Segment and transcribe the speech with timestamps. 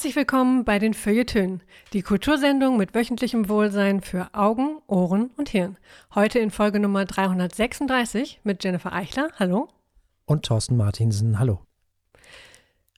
[0.00, 1.62] Herzlich willkommen bei den Feuilletönen,
[1.92, 5.76] die Kultursendung mit wöchentlichem Wohlsein für Augen, Ohren und Hirn.
[6.14, 9.28] Heute in Folge Nummer 336 mit Jennifer Eichler.
[9.38, 9.68] Hallo.
[10.24, 11.38] Und Thorsten Martinsen.
[11.38, 11.60] Hallo.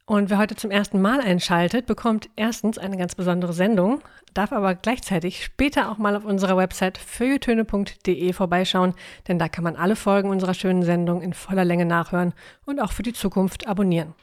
[0.07, 4.01] Und wer heute zum ersten Mal einschaltet, bekommt erstens eine ganz besondere Sendung,
[4.33, 8.95] darf aber gleichzeitig später auch mal auf unserer Website feuilletöne.de vorbeischauen,
[9.27, 12.33] denn da kann man alle Folgen unserer schönen Sendung in voller Länge nachhören
[12.65, 14.15] und auch für die Zukunft abonnieren.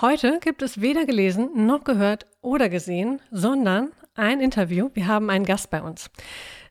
[0.00, 4.88] Heute gibt es weder gelesen noch gehört oder gesehen, sondern ein Interview.
[4.94, 6.10] Wir haben einen Gast bei uns.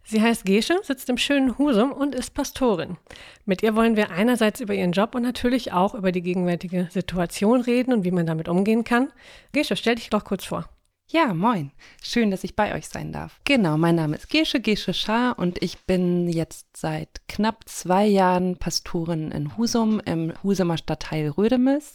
[0.04, 2.98] Sie heißt Gesche, sitzt im schönen Husum und ist Pastorin.
[3.46, 7.62] Mit ihr wollen wir einerseits über ihren Job und natürlich auch über die gegenwärtige Situation
[7.62, 9.14] reden und wie man damit umgehen kann.
[9.52, 10.68] Gesche, stell dich doch kurz vor.
[11.12, 11.72] Ja, moin.
[12.02, 13.40] Schön, dass ich bei euch sein darf.
[13.46, 18.58] Genau, mein Name ist Gesche, Gesche Schaar und ich bin jetzt seit knapp zwei Jahren
[18.58, 21.94] Pastorin in Husum im Husumer Stadtteil Rödemis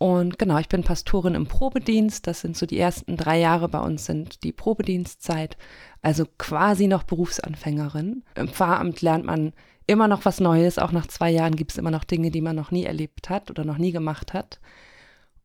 [0.00, 2.26] und genau, ich bin Pastorin im Probedienst.
[2.26, 5.58] Das sind so die ersten drei Jahre bei uns sind die Probedienstzeit.
[6.00, 8.24] Also quasi noch Berufsanfängerin.
[8.34, 9.52] Im Pfarramt lernt man
[9.86, 10.78] immer noch was Neues.
[10.78, 13.50] Auch nach zwei Jahren gibt es immer noch Dinge, die man noch nie erlebt hat
[13.50, 14.58] oder noch nie gemacht hat.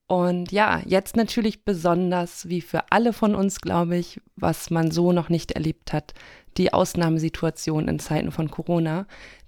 [0.08, 5.11] Und ja, jetzt natürlich besonders, wie für alle von uns, glaube ich, was man so
[5.11, 6.14] noch nicht erlebt hat,
[6.56, 9.06] die Ausnahmesituation in Zeiten von Corona,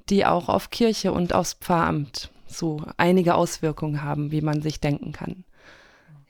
[0.10, 5.12] die auch auf Kirche und aufs Pfarramt so einige Auswirkungen haben, wie man sich denken
[5.12, 5.44] kann.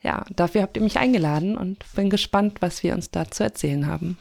[0.02, 3.86] Ja, dafür habt ihr mich eingeladen und bin gespannt, was wir uns da zu erzählen
[3.86, 4.16] haben.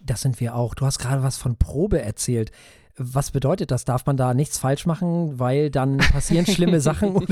[0.00, 0.74] Das sind wir auch.
[0.74, 2.50] Du hast gerade was von Probe erzählt.
[2.96, 3.84] Was bedeutet das?
[3.84, 7.26] Darf man da nichts falsch machen, weil dann passieren schlimme Sachen?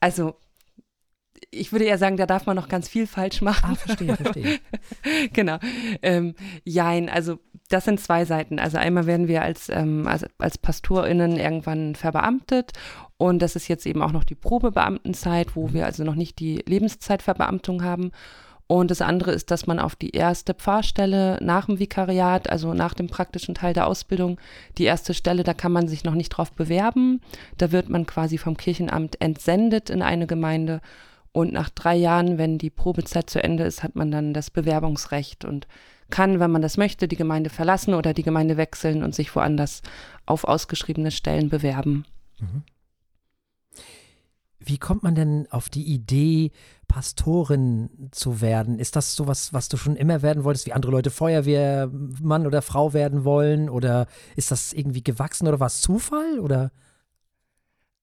[0.00, 0.34] also,
[1.50, 3.72] ich würde eher sagen, da darf man noch ganz viel falsch machen.
[3.72, 4.58] Ah, verstehe, verstehe.
[5.32, 5.58] genau.
[6.02, 6.34] Ähm,
[6.64, 8.58] jein, also das sind zwei Seiten.
[8.58, 12.72] Also einmal werden wir als, ähm, als, als PastorInnen irgendwann verbeamtet
[13.20, 16.64] und das ist jetzt eben auch noch die Probebeamtenzeit, wo wir also noch nicht die
[16.66, 18.12] Lebenszeitverbeamtung haben.
[18.66, 22.94] Und das andere ist, dass man auf die erste Pfarrstelle nach dem Vikariat, also nach
[22.94, 24.40] dem praktischen Teil der Ausbildung,
[24.78, 27.20] die erste Stelle, da kann man sich noch nicht drauf bewerben.
[27.58, 30.80] Da wird man quasi vom Kirchenamt entsendet in eine Gemeinde.
[31.32, 35.44] Und nach drei Jahren, wenn die Probezeit zu Ende ist, hat man dann das Bewerbungsrecht
[35.44, 35.68] und
[36.10, 39.82] kann, wenn man das möchte, die Gemeinde verlassen oder die Gemeinde wechseln und sich woanders
[40.26, 42.04] auf ausgeschriebene Stellen bewerben.
[42.40, 42.64] Mhm.
[44.62, 46.50] Wie kommt man denn auf die Idee,
[46.86, 48.78] Pastorin zu werden?
[48.78, 52.92] Ist das sowas, was du schon immer werden wolltest, wie andere Leute Feuerwehrmann oder Frau
[52.92, 53.70] werden wollen?
[53.70, 56.38] Oder ist das irgendwie gewachsen oder war es Zufall?
[56.40, 56.72] Oder?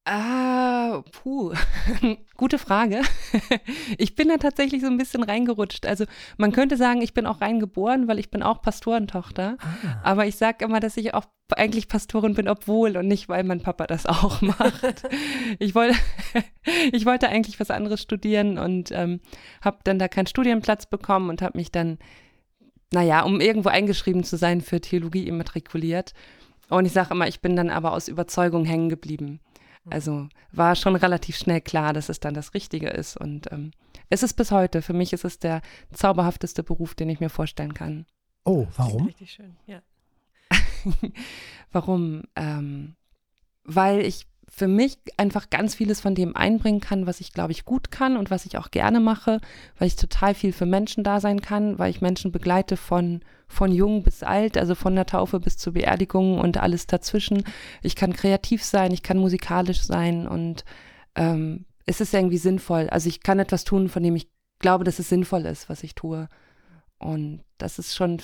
[0.10, 1.54] Ah, puh,
[2.38, 3.02] gute Frage.
[3.98, 5.86] Ich bin da tatsächlich so ein bisschen reingerutscht.
[5.86, 6.06] Also
[6.38, 9.58] man könnte sagen, ich bin auch reingeboren, weil ich bin auch Pastorentochter.
[9.60, 10.00] Ah.
[10.04, 11.26] Aber ich sage immer, dass ich auch
[11.56, 15.04] eigentlich Pastorin bin, obwohl und nicht, weil mein Papa das auch macht.
[15.60, 15.98] ich, wollte,
[16.94, 19.20] ich wollte eigentlich was anderes studieren und ähm,
[19.62, 21.98] habe dann da keinen Studienplatz bekommen und habe mich dann,
[22.94, 26.14] naja, um irgendwo eingeschrieben zu sein, für Theologie immatrikuliert.
[26.70, 29.40] Und ich sage immer, ich bin dann aber aus Überzeugung hängen geblieben.
[29.92, 33.18] Also war schon relativ schnell klar, dass es dann das Richtige ist.
[33.18, 33.72] Und ähm,
[34.10, 35.62] es ist bis heute, für mich ist es der
[35.94, 38.06] zauberhafteste Beruf, den ich mir vorstellen kann.
[38.44, 39.06] Oh, warum?
[39.06, 39.82] Richtig schön, ja.
[41.72, 42.24] warum?
[42.36, 42.96] Ähm,
[43.64, 47.66] weil ich für mich einfach ganz vieles von dem einbringen kann, was ich, glaube ich,
[47.66, 49.40] gut kann und was ich auch gerne mache,
[49.78, 53.72] weil ich total viel für Menschen da sein kann, weil ich Menschen begleite von, von
[53.72, 57.44] jung bis alt, also von der Taufe bis zur Beerdigung und alles dazwischen.
[57.82, 60.64] Ich kann kreativ sein, ich kann musikalisch sein und
[61.16, 62.90] ähm, es ist irgendwie sinnvoll.
[62.90, 64.30] Also ich kann etwas tun, von dem ich
[64.60, 66.30] glaube, dass es sinnvoll ist, was ich tue.
[67.00, 68.22] Und das ist schon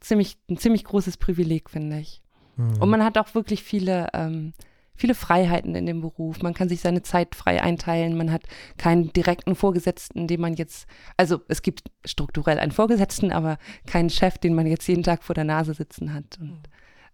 [0.00, 2.22] ziemlich, ein ziemlich großes Privileg, finde ich.
[2.56, 2.80] Mhm.
[2.80, 4.52] Und man hat auch wirklich viele ähm,
[4.96, 6.42] viele Freiheiten in dem Beruf.
[6.42, 8.16] Man kann sich seine Zeit frei einteilen.
[8.16, 8.42] Man hat
[8.78, 14.38] keinen direkten Vorgesetzten, den man jetzt, also es gibt strukturell einen Vorgesetzten, aber keinen Chef,
[14.38, 16.38] den man jetzt jeden Tag vor der Nase sitzen hat.
[16.40, 16.62] Und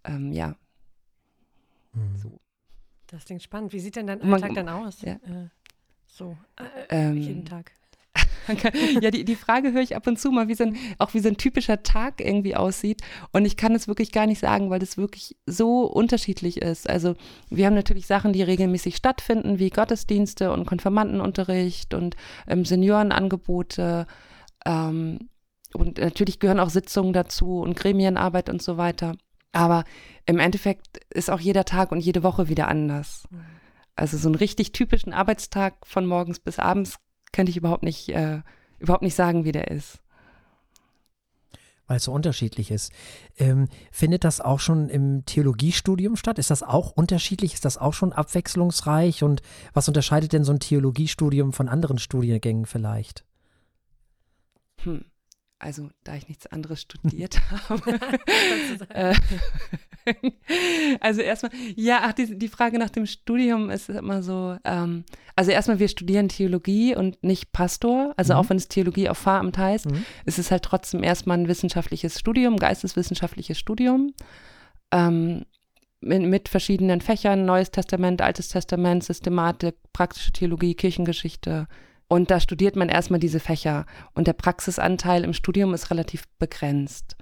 [0.05, 0.55] ähm, ja.
[1.93, 2.17] Mhm.
[2.17, 2.39] So.
[3.07, 3.73] Das klingt spannend.
[3.73, 5.01] Wie sieht denn dein Alltag dann aus?
[5.01, 5.13] Ja.
[5.13, 5.49] Äh,
[6.07, 7.71] so, äh, ähm, jeden Tag.
[9.01, 11.19] Ja, die, die Frage höre ich ab und zu mal, wie so ein, auch wie
[11.19, 13.01] so ein typischer Tag irgendwie aussieht.
[13.31, 16.89] Und ich kann es wirklich gar nicht sagen, weil das wirklich so unterschiedlich ist.
[16.89, 17.15] Also
[17.49, 22.15] wir haben natürlich Sachen, die regelmäßig stattfinden, wie Gottesdienste und Konfirmandenunterricht und
[22.47, 24.07] ähm, Seniorenangebote.
[24.65, 25.29] Ähm,
[25.73, 29.15] und natürlich gehören auch Sitzungen dazu und Gremienarbeit und so weiter.
[29.51, 29.83] Aber
[30.25, 33.25] im Endeffekt ist auch jeder Tag und jede Woche wieder anders.
[33.29, 33.41] Mhm.
[33.95, 36.97] Also so einen richtig typischen Arbeitstag von morgens bis abends
[37.33, 38.41] könnte ich überhaupt nicht, äh,
[38.79, 39.99] überhaupt nicht sagen, wie der ist.
[41.85, 42.93] weil es so unterschiedlich ist.
[43.37, 46.39] Ähm, findet das auch schon im Theologiestudium statt?
[46.39, 47.53] Ist das auch unterschiedlich?
[47.53, 49.21] Ist das auch schon abwechslungsreich?
[49.21, 49.41] Und
[49.73, 53.25] was unterscheidet denn so ein Theologiestudium von anderen Studiengängen vielleicht?
[54.83, 55.03] Hm.
[55.63, 57.39] Also, da ich nichts anderes studiert
[57.69, 57.99] habe.
[58.89, 59.15] Äh,
[60.99, 65.05] also erstmal, ja, ach, die, die Frage nach dem Studium ist immer so, ähm,
[65.37, 68.13] also erstmal, wir studieren Theologie und nicht Pastor.
[68.17, 68.39] Also mhm.
[68.39, 70.03] auch wenn es Theologie auf Pfarramt heißt, mhm.
[70.25, 74.13] ist es halt trotzdem erstmal ein wissenschaftliches Studium, geisteswissenschaftliches Studium.
[74.91, 75.45] Ähm,
[76.01, 81.69] mit, mit, verschiedenen Fächern, Neues Testament, Altes Testament, Systematik, praktische Theologie, Kirchengeschichte,
[82.13, 83.87] und da studiert man erstmal diese Fächer.
[84.13, 87.15] Und der Praxisanteil im Studium ist relativ begrenzt.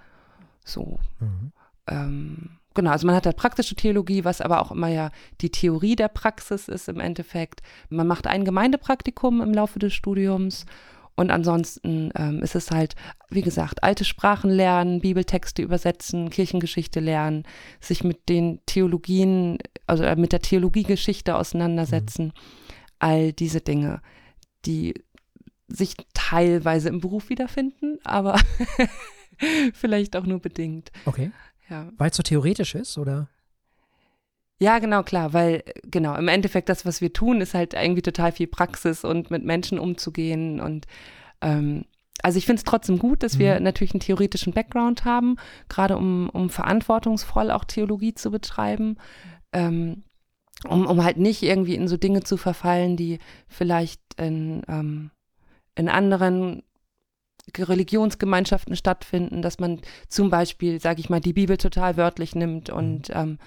[0.65, 0.99] So.
[1.21, 1.53] Mhm.
[1.87, 5.95] Ähm, genau, also man hat da praktische Theologie, was aber auch immer ja die Theorie
[5.95, 7.61] der Praxis ist im Endeffekt.
[7.87, 10.65] Man macht ein Gemeindepraktikum im Laufe des Studiums.
[11.15, 12.95] Und ansonsten ähm, ist es halt,
[13.29, 17.43] wie gesagt, alte Sprachen lernen, Bibeltexte übersetzen, Kirchengeschichte lernen,
[17.79, 19.57] sich mit den Theologien,
[19.87, 22.25] also äh, mit der Theologiegeschichte auseinandersetzen.
[22.25, 22.31] Mhm.
[22.99, 24.01] All diese Dinge
[24.65, 24.93] die
[25.67, 28.39] sich teilweise im Beruf wiederfinden, aber
[29.73, 30.91] vielleicht auch nur bedingt.
[31.05, 31.31] Okay.
[31.69, 31.89] Ja.
[31.97, 33.29] Weil es so theoretisch ist, oder?
[34.59, 38.31] Ja, genau, klar, weil genau, im Endeffekt das, was wir tun, ist halt irgendwie total
[38.31, 40.85] viel Praxis und mit Menschen umzugehen und
[41.41, 41.85] ähm,
[42.23, 43.63] also ich finde es trotzdem gut, dass wir mhm.
[43.63, 45.37] natürlich einen theoretischen Background haben,
[45.69, 48.97] gerade um, um verantwortungsvoll auch Theologie zu betreiben.
[49.51, 50.03] Ähm,
[50.67, 55.11] um, um halt nicht irgendwie in so Dinge zu verfallen, die vielleicht in, ähm,
[55.75, 56.63] in anderen
[57.57, 62.75] Religionsgemeinschaften stattfinden, dass man zum Beispiel, sage ich mal, die Bibel total wörtlich nimmt mhm.
[62.75, 63.37] und ähm,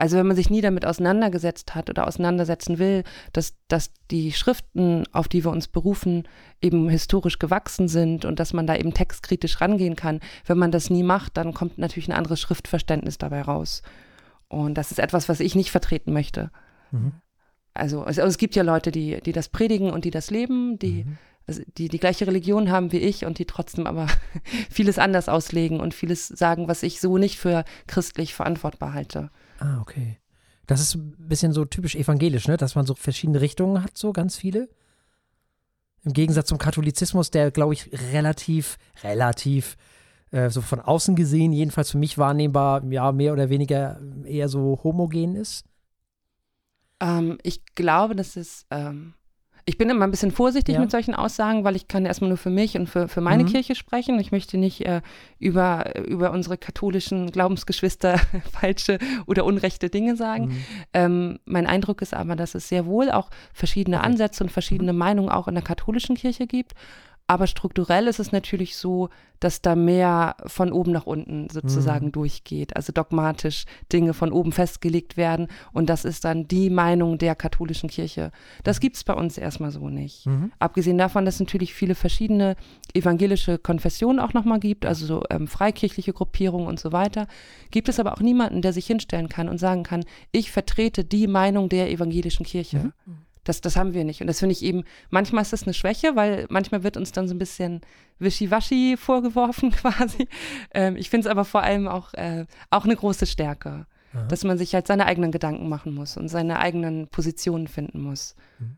[0.00, 3.04] also wenn man sich nie damit auseinandergesetzt hat oder auseinandersetzen will,
[3.34, 6.26] dass, dass die Schriften, auf die wir uns berufen,
[6.62, 10.88] eben historisch gewachsen sind und dass man da eben textkritisch rangehen kann, wenn man das
[10.88, 13.82] nie macht, dann kommt natürlich ein anderes Schriftverständnis dabei raus.
[14.50, 16.50] Und das ist etwas, was ich nicht vertreten möchte.
[16.90, 17.12] Mhm.
[17.72, 21.04] Also, also, es gibt ja Leute, die, die das predigen und die das leben, die,
[21.04, 21.18] mhm.
[21.46, 24.08] also die die gleiche Religion haben wie ich und die trotzdem aber
[24.70, 29.30] vieles anders auslegen und vieles sagen, was ich so nicht für christlich verantwortbar halte.
[29.60, 30.18] Ah, okay.
[30.66, 32.56] Das ist ein bisschen so typisch evangelisch, ne?
[32.56, 34.68] dass man so verschiedene Richtungen hat, so ganz viele.
[36.04, 39.76] Im Gegensatz zum Katholizismus, der, glaube ich, relativ, relativ
[40.30, 44.80] äh, so von außen gesehen, jedenfalls für mich wahrnehmbar, ja, mehr oder weniger eher so
[44.82, 45.64] homogen ist?
[47.00, 49.14] Ähm, ich glaube, dass es, ähm,
[49.64, 50.80] ich bin immer ein bisschen vorsichtig ja.
[50.80, 53.48] mit solchen Aussagen, weil ich kann erstmal nur für mich und für, für meine mhm.
[53.48, 54.18] Kirche sprechen.
[54.20, 55.00] Ich möchte nicht äh,
[55.38, 58.18] über, über unsere katholischen Glaubensgeschwister
[58.52, 60.46] falsche oder unrechte Dinge sagen.
[60.46, 60.64] Mhm.
[60.92, 64.98] Ähm, mein Eindruck ist aber, dass es sehr wohl auch verschiedene Ansätze und verschiedene mhm.
[64.98, 66.72] Meinungen auch in der katholischen Kirche gibt.
[67.30, 72.12] Aber strukturell ist es natürlich so, dass da mehr von oben nach unten sozusagen mhm.
[72.12, 72.74] durchgeht.
[72.74, 75.46] Also dogmatisch Dinge von oben festgelegt werden.
[75.72, 78.32] Und das ist dann die Meinung der katholischen Kirche.
[78.64, 78.80] Das mhm.
[78.80, 80.26] gibt es bei uns erstmal so nicht.
[80.26, 80.50] Mhm.
[80.58, 82.56] Abgesehen davon, dass es natürlich viele verschiedene
[82.94, 87.28] evangelische Konfessionen auch nochmal gibt, also so ähm, freikirchliche Gruppierungen und so weiter,
[87.70, 91.28] gibt es aber auch niemanden, der sich hinstellen kann und sagen kann, ich vertrete die
[91.28, 92.90] Meinung der evangelischen Kirche.
[93.06, 93.18] Mhm.
[93.44, 94.20] Das, das haben wir nicht.
[94.20, 97.26] Und das finde ich eben, manchmal ist das eine Schwäche, weil manchmal wird uns dann
[97.26, 97.80] so ein bisschen
[98.18, 100.28] wischiwaschi vorgeworfen quasi.
[100.74, 104.24] Ähm, ich finde es aber vor allem auch, äh, auch eine große Stärke, Aha.
[104.28, 108.34] dass man sich halt seine eigenen Gedanken machen muss und seine eigenen Positionen finden muss.
[108.58, 108.76] Mhm.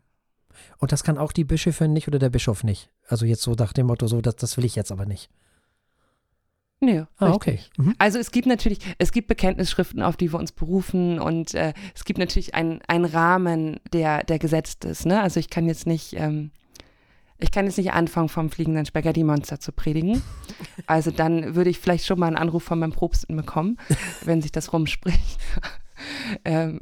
[0.77, 2.89] Und das kann auch die Bischöfin nicht oder der Bischof nicht.
[3.07, 5.29] Also jetzt so nach dem Motto, so, das, das will ich jetzt aber nicht.
[6.83, 7.59] Nö, ah, okay.
[7.77, 7.95] Mhm.
[7.97, 12.03] Also es gibt natürlich, es gibt Bekenntnisschriften, auf die wir uns berufen und äh, es
[12.03, 15.05] gibt natürlich einen Rahmen, der, der gesetzt ist.
[15.05, 15.21] Ne?
[15.21, 16.51] Also ich kann jetzt nicht, ähm,
[17.39, 20.21] ich kann jetzt nicht anfangen, vom fliegenden Spaghetti-Monster zu predigen.
[20.87, 23.77] Also dann würde ich vielleicht schon mal einen Anruf von meinem Propsten bekommen,
[24.25, 25.39] wenn sich das rumspricht.
[26.45, 26.79] ähm,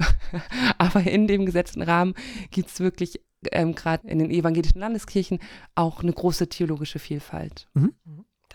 [0.78, 2.14] aber in dem gesetzten Rahmen
[2.52, 5.40] gibt es wirklich ähm, gerade in den evangelischen Landeskirchen
[5.76, 7.68] auch eine große theologische Vielfalt.
[7.74, 7.94] Mhm.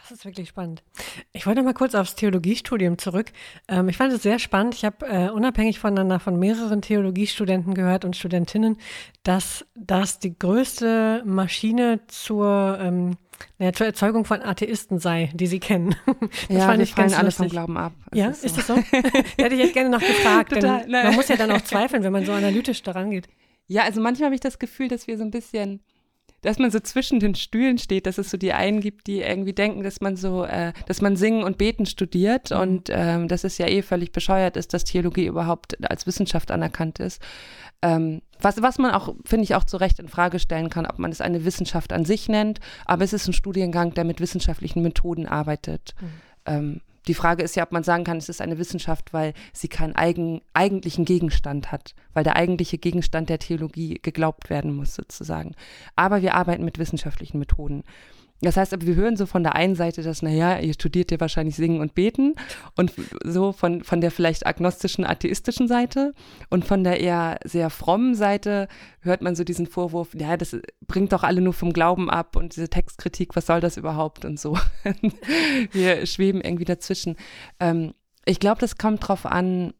[0.09, 0.85] Das ist wirklich spannend.
[1.33, 3.33] Ich wollte noch mal kurz aufs Theologiestudium zurück.
[3.67, 4.75] Ähm, ich fand es sehr spannend.
[4.77, 8.77] Ich habe äh, unabhängig voneinander von mehreren Theologiestudenten gehört und Studentinnen,
[9.25, 13.17] dass das die größte Maschine zur, ähm,
[13.59, 15.97] naja, zur Erzeugung von Atheisten sei, die sie kennen.
[16.49, 17.93] Das ja, fand ich fallen ganz alle vom Glauben ab.
[18.11, 18.47] Das ja, ist, so.
[18.47, 18.77] ist das so?
[19.43, 20.53] Hätte ich jetzt gerne noch gefragt.
[20.53, 23.27] Total, man muss ja dann auch zweifeln, wenn man so analytisch daran geht.
[23.67, 25.81] Ja, also manchmal habe ich das Gefühl, dass wir so ein bisschen
[26.43, 29.52] dass man so zwischen den Stühlen steht, dass es so die einen gibt, die irgendwie
[29.52, 32.57] denken, dass man so, äh, dass man Singen und Beten studiert mhm.
[32.59, 37.00] und ähm, dass es ja eh völlig bescheuert ist, dass Theologie überhaupt als Wissenschaft anerkannt
[37.00, 37.21] ist.
[37.83, 40.99] Ähm, was, was man auch, finde ich, auch zu Recht in Frage stellen kann, ob
[40.99, 44.83] man es eine Wissenschaft an sich nennt, aber es ist ein Studiengang, der mit wissenschaftlichen
[44.83, 45.95] Methoden arbeitet.
[46.00, 46.07] Mhm.
[46.47, 49.69] Ähm, die Frage ist ja, ob man sagen kann, es ist eine Wissenschaft, weil sie
[49.69, 55.55] keinen eigen, eigentlichen Gegenstand hat, weil der eigentliche Gegenstand der Theologie geglaubt werden muss, sozusagen.
[55.95, 57.85] Aber wir arbeiten mit wissenschaftlichen Methoden.
[58.43, 61.57] Das heißt, wir hören so von der einen Seite, dass, naja, ihr studiert ja wahrscheinlich
[61.57, 62.35] Singen und Beten
[62.76, 62.93] und
[63.25, 66.12] so von, von der vielleicht agnostischen, atheistischen Seite
[66.50, 68.69] und von der eher sehr frommen Seite
[69.00, 72.57] hört man so diesen Vorwurf, ja, das bringt doch alle nur vom Glauben ab und
[72.57, 74.59] diese Textkritik, was soll das überhaupt und so.
[75.73, 77.16] wir schweben irgendwie dazwischen.
[77.59, 77.95] Ähm,
[78.26, 79.73] ich glaube, das kommt drauf an,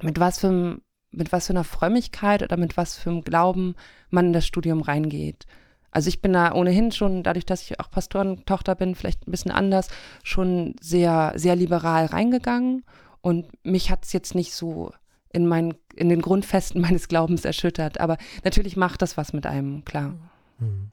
[0.00, 0.80] mit was für
[1.12, 3.74] mit was für einer Frömmigkeit oder mit was für einem Glauben
[4.10, 5.46] man in das Studium reingeht.
[5.90, 9.50] Also ich bin da ohnehin schon, dadurch, dass ich auch Pastorentochter bin, vielleicht ein bisschen
[9.50, 9.88] anders,
[10.22, 12.84] schon sehr, sehr liberal reingegangen.
[13.20, 14.92] Und mich hat es jetzt nicht so
[15.32, 18.00] in, mein, in den Grundfesten meines Glaubens erschüttert.
[18.00, 20.14] Aber natürlich macht das was mit einem, klar.
[20.58, 20.90] Mhm.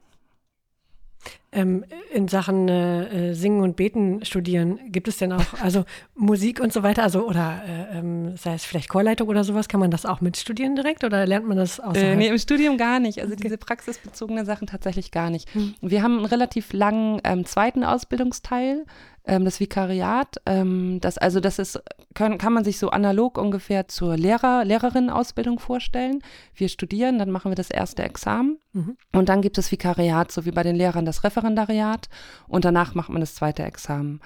[1.50, 1.82] Ähm,
[2.12, 6.74] in Sachen äh, äh, Singen und Beten studieren, gibt es denn auch, also Musik und
[6.74, 10.04] so weiter, also oder äh, ähm, sei es vielleicht Chorleitung oder sowas, kann man das
[10.04, 12.14] auch mitstudieren direkt oder lernt man das außerhalb?
[12.14, 13.20] Äh, nee, im Studium gar nicht.
[13.20, 13.44] Also okay.
[13.44, 15.52] diese praxisbezogenen Sachen tatsächlich gar nicht.
[15.54, 15.74] Hm.
[15.80, 18.84] Wir haben einen relativ langen ähm, zweiten Ausbildungsteil,
[19.28, 20.36] ähm, das Vikariat.
[20.46, 21.80] Ähm, das, also das ist,
[22.14, 26.20] können, kann man sich so analog ungefähr zur Lehrer, Lehrerinnenausbildung vorstellen.
[26.54, 28.96] Wir studieren, dann machen wir das erste Examen mhm.
[29.12, 32.08] und dann gibt es Vikariat, so wie bei den Lehrern das Referendariat
[32.48, 34.20] und danach macht man das zweite Examen.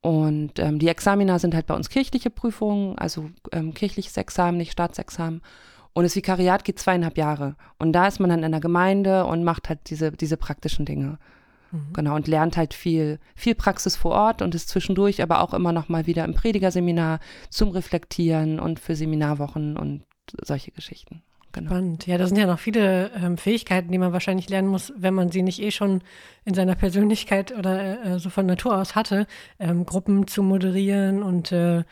[0.00, 4.70] Und ähm, die Examina sind halt bei uns kirchliche Prüfungen, also ähm, kirchliches Examen, nicht
[4.70, 5.42] Staatsexamen.
[5.94, 7.56] Und das Vikariat geht zweieinhalb Jahre.
[7.78, 11.18] Und da ist man dann in der Gemeinde und macht halt diese, diese praktischen Dinge.
[11.76, 11.92] Mhm.
[11.92, 15.72] Genau, und lernt halt viel, viel Praxis vor Ort und ist zwischendurch aber auch immer
[15.72, 20.02] noch mal wieder im Predigerseminar zum Reflektieren und für Seminarwochen und
[20.42, 21.22] solche Geschichten.
[21.56, 21.70] Genau.
[21.70, 22.06] Spannend.
[22.06, 25.30] Ja, da sind ja noch viele ähm, Fähigkeiten, die man wahrscheinlich lernen muss, wenn man
[25.30, 26.02] sie nicht eh schon
[26.44, 29.26] in seiner Persönlichkeit oder äh, so von Natur aus hatte.
[29.58, 31.84] Ähm, Gruppen zu moderieren und äh,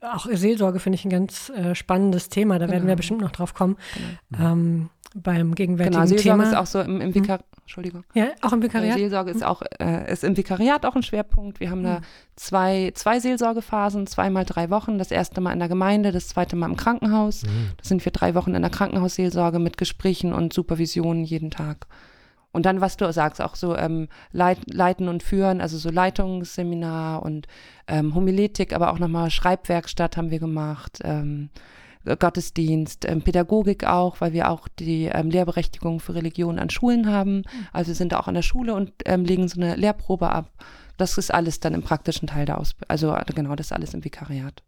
[0.00, 2.58] auch Seelsorge finde ich ein ganz äh, spannendes Thema.
[2.58, 2.72] Da genau.
[2.72, 2.96] werden wir genau.
[2.96, 3.76] bestimmt noch drauf kommen.
[4.30, 4.52] Genau.
[4.52, 6.50] Ähm, beim gegenwärtigen genau, Seelsorge Thema.
[6.50, 7.44] ist auch so im, im Vikar hm.
[7.62, 8.04] Entschuldigung.
[8.14, 8.98] Ja, auch im Vikariat.
[8.98, 11.60] Seelsorge ist auch äh, ist im Vikariat auch ein Schwerpunkt.
[11.60, 12.02] Wir haben da hm.
[12.34, 14.98] zwei, zwei Seelsorgephasen, zweimal drei Wochen.
[14.98, 17.44] Das erste Mal in der Gemeinde, das zweite Mal im Krankenhaus.
[17.44, 17.70] Mhm.
[17.76, 21.86] Da sind wir drei Wochen in der Krankenhausseelsorge mit Gesprächen und Supervisionen jeden Tag.
[22.52, 27.22] Und dann, was du sagst, auch so ähm, Leit Leiten und Führen, also so Leitungsseminar
[27.22, 27.46] und
[27.86, 30.98] ähm, Homiletik, aber auch nochmal Schreibwerkstatt haben wir gemacht.
[31.04, 31.50] Ähm,
[32.04, 37.42] Gottesdienst, ähm, Pädagogik auch, weil wir auch die ähm, Lehrberechtigung für Religion an Schulen haben.
[37.72, 40.50] Also wir sind auch an der Schule und ähm, legen so eine Lehrprobe ab.
[40.96, 42.90] Das ist alles dann im praktischen Teil der Ausbildung.
[42.90, 44.62] Also äh, genau, das ist alles im Vikariat.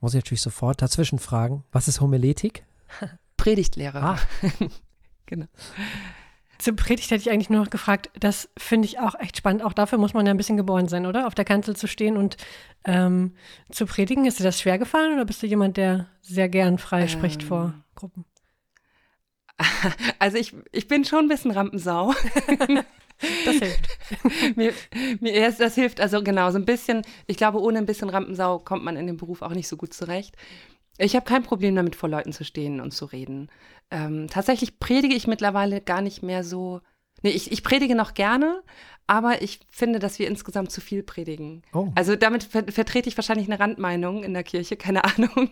[0.00, 2.64] Muss ich natürlich sofort dazwischen fragen, was ist Homiletik?
[3.36, 4.02] Predigtlehre.
[4.02, 4.18] Ah.
[5.26, 5.46] genau.
[6.58, 9.62] Zur Predigt hätte ich eigentlich nur noch gefragt, das finde ich auch echt spannend.
[9.62, 11.26] Auch dafür muss man ja ein bisschen geboren sein, oder?
[11.26, 12.36] Auf der Kanzel zu stehen und
[12.84, 13.34] ähm,
[13.70, 14.24] zu predigen.
[14.24, 17.08] Ist dir das schwer gefallen oder bist du jemand, der sehr gern frei ähm.
[17.08, 18.24] spricht vor Gruppen?
[20.18, 22.14] Also ich, ich bin schon ein bisschen Rampensau.
[23.44, 24.56] Das hilft.
[24.56, 24.72] mir,
[25.20, 28.84] mir das hilft, also genau, so ein bisschen, ich glaube, ohne ein bisschen Rampensau kommt
[28.84, 30.34] man in dem Beruf auch nicht so gut zurecht.
[30.98, 33.48] Ich habe kein Problem damit, vor Leuten zu stehen und zu reden.
[33.90, 36.80] Ähm, tatsächlich predige ich mittlerweile gar nicht mehr so.
[37.22, 38.62] Nee, ich, ich predige noch gerne,
[39.06, 41.62] aber ich finde, dass wir insgesamt zu viel predigen.
[41.72, 41.88] Oh.
[41.94, 45.50] Also damit ver vertrete ich wahrscheinlich eine Randmeinung in der Kirche, keine Ahnung.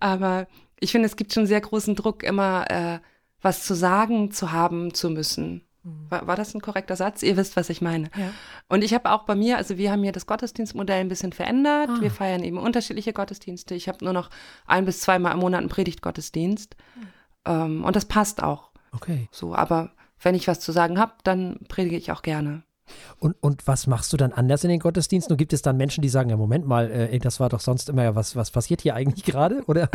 [0.00, 0.46] aber
[0.80, 2.98] ich finde, es gibt schon sehr großen Druck, immer äh,
[3.40, 5.62] was zu sagen zu haben zu müssen.
[5.86, 6.10] Mhm.
[6.10, 7.22] War, war, das ein korrekter Satz?
[7.22, 8.10] Ihr wisst, was ich meine.
[8.16, 8.32] Ja.
[8.68, 11.88] Und ich habe auch bei mir, also wir haben hier das Gottesdienstmodell ein bisschen verändert.
[11.90, 12.00] Ah.
[12.00, 13.74] Wir feiern eben unterschiedliche Gottesdienste.
[13.74, 14.30] Ich habe nur noch
[14.66, 16.76] ein bis zweimal im Monat einen Predigtgottesdienst.
[16.96, 17.06] Mhm.
[17.46, 18.70] Ähm, und das passt auch.
[18.92, 19.28] Okay.
[19.30, 22.62] So, aber wenn ich was zu sagen habe, dann predige ich auch gerne.
[23.18, 25.32] Und, und was machst du dann anders in den Gottesdiensten?
[25.32, 27.88] Und gibt es dann Menschen, die sagen, ja, Moment mal, äh, das war doch sonst
[27.88, 29.90] immer, was, was passiert hier eigentlich gerade, oder?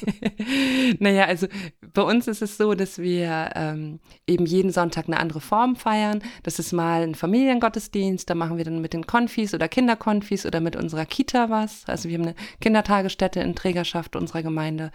[0.98, 1.46] naja, also
[1.92, 6.22] bei uns ist es so, dass wir ähm, eben jeden Sonntag eine andere Form feiern.
[6.42, 10.60] Das ist mal ein Familiengottesdienst, da machen wir dann mit den Konfis oder Kinderkonfis oder
[10.60, 11.84] mit unserer Kita was.
[11.86, 14.90] Also wir haben eine Kindertagesstätte in Trägerschaft unserer Gemeinde.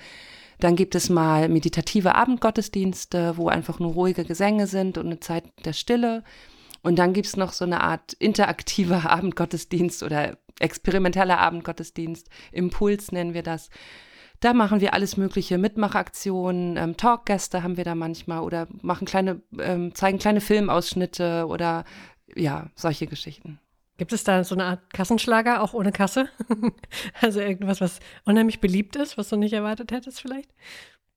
[0.60, 5.46] Dann gibt es mal meditative Abendgottesdienste, wo einfach nur ruhige Gesänge sind und eine Zeit
[5.66, 6.24] der Stille.
[6.82, 12.30] Und dann gibt es noch so eine Art interaktiver Abendgottesdienst oder experimenteller Abendgottesdienst.
[12.52, 13.70] Impuls nennen wir das.
[14.40, 19.42] Da machen wir alles mögliche Mitmachaktionen, ähm, Talkgäste haben wir da manchmal oder machen kleine,
[19.60, 21.86] ähm, zeigen kleine Filmausschnitte oder
[22.36, 23.60] ja, solche Geschichten.
[23.98, 26.30] Gibt es da so eine Art Kassenschlager, auch ohne Kasse?
[27.22, 30.50] also irgendwas, was unheimlich beliebt ist, was du nicht erwartet hättest vielleicht?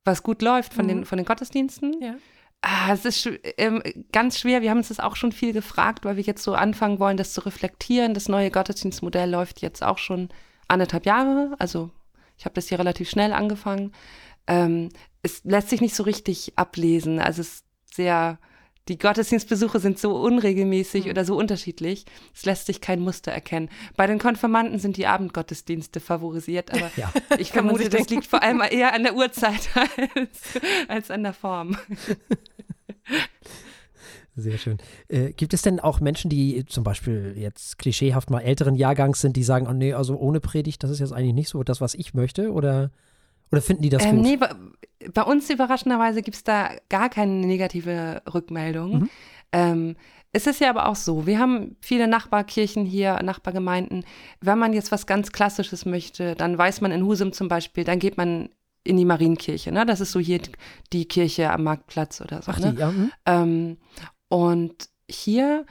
[0.05, 0.89] Was gut läuft von, mhm.
[0.89, 2.01] den, von den Gottesdiensten?
[2.01, 2.15] Ja.
[2.63, 3.83] Ah, es ist ähm,
[4.13, 4.63] ganz schwer.
[4.63, 7.33] Wir haben uns das auch schon viel gefragt, weil wir jetzt so anfangen wollen, das
[7.33, 8.15] zu reflektieren.
[8.15, 10.29] Das neue Gottesdienstmodell läuft jetzt auch schon
[10.69, 11.55] anderthalb Jahre.
[11.59, 11.91] Also
[12.37, 13.93] ich habe das hier relativ schnell angefangen.
[14.47, 14.91] Ähm,
[15.23, 17.19] es lässt sich nicht so richtig ablesen.
[17.19, 18.39] Also es ist sehr
[18.91, 21.11] die Gottesdienstbesuche sind so unregelmäßig mhm.
[21.13, 22.05] oder so unterschiedlich,
[22.35, 23.71] es lässt sich kein Muster erkennen.
[23.97, 27.13] Bei den Konfirmanden sind die Abendgottesdienste favorisiert, aber ja.
[27.39, 29.71] ich vermute, das liegt vor allem eher an der Uhrzeit
[30.17, 31.77] als, als an der Form.
[34.35, 34.79] Sehr schön.
[35.07, 39.37] Äh, gibt es denn auch Menschen, die zum Beispiel jetzt klischeehaft mal älteren Jahrgangs sind,
[39.37, 41.95] die sagen, oh nee, also ohne Predigt, das ist jetzt eigentlich nicht so das, was
[41.95, 42.51] ich möchte?
[42.53, 42.91] Oder
[43.53, 44.27] oder finden die das ähm, gut?
[44.27, 44.51] Nee, bei,
[45.13, 49.01] bei uns überraschenderweise gibt es da gar keine negative Rückmeldung.
[49.01, 49.11] Mhm.
[49.53, 49.97] Ähm,
[50.33, 54.05] es ist ja aber auch so, wir haben viele Nachbarkirchen hier, Nachbargemeinden.
[54.41, 57.99] Wenn man jetzt was ganz Klassisches möchte, dann weiß man in Husum zum Beispiel, dann
[57.99, 58.51] geht man
[58.85, 59.73] in die Marienkirche.
[59.73, 59.85] Ne?
[59.85, 60.41] Das ist so hier
[60.93, 62.53] die Kirche am Marktplatz oder so.
[62.53, 62.73] Ach, ne?
[62.73, 62.91] die, ja.
[62.91, 63.13] Mhm.
[63.27, 63.77] Ähm,
[64.29, 65.67] und hier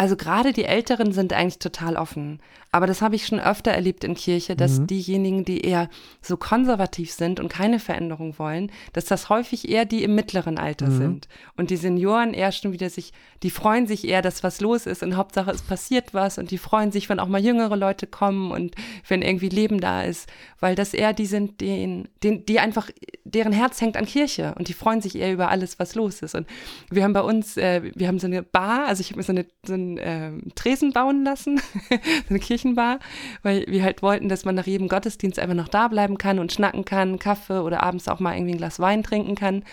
[0.00, 2.40] also gerade die Älteren sind eigentlich total offen.
[2.72, 4.86] Aber das habe ich schon öfter erlebt in Kirche, dass mhm.
[4.86, 5.88] diejenigen, die eher
[6.22, 10.88] so konservativ sind und keine Veränderung wollen, dass das häufig eher die im mittleren Alter
[10.88, 10.98] mhm.
[10.98, 11.28] sind.
[11.56, 13.12] Und die Senioren eher schon wieder sich,
[13.42, 16.58] die freuen sich eher, dass was los ist und Hauptsache es passiert was und die
[16.58, 18.76] freuen sich, wenn auch mal jüngere Leute kommen und
[19.08, 20.28] wenn irgendwie Leben da ist,
[20.60, 22.88] weil das eher die sind, denen, denen, die einfach,
[23.24, 26.36] deren Herz hängt an Kirche und die freuen sich eher über alles, was los ist.
[26.36, 26.46] Und
[26.90, 29.32] wir haben bei uns, äh, wir haben so eine Bar, also ich habe mir so
[29.32, 31.60] eine, so ein äh, Tresen bauen lassen,
[32.28, 32.98] eine Kirchenbar,
[33.42, 36.52] weil wir halt wollten, dass man nach jedem Gottesdienst einfach noch da bleiben kann und
[36.52, 39.64] schnacken kann, Kaffee oder abends auch mal irgendwie ein Glas Wein trinken kann.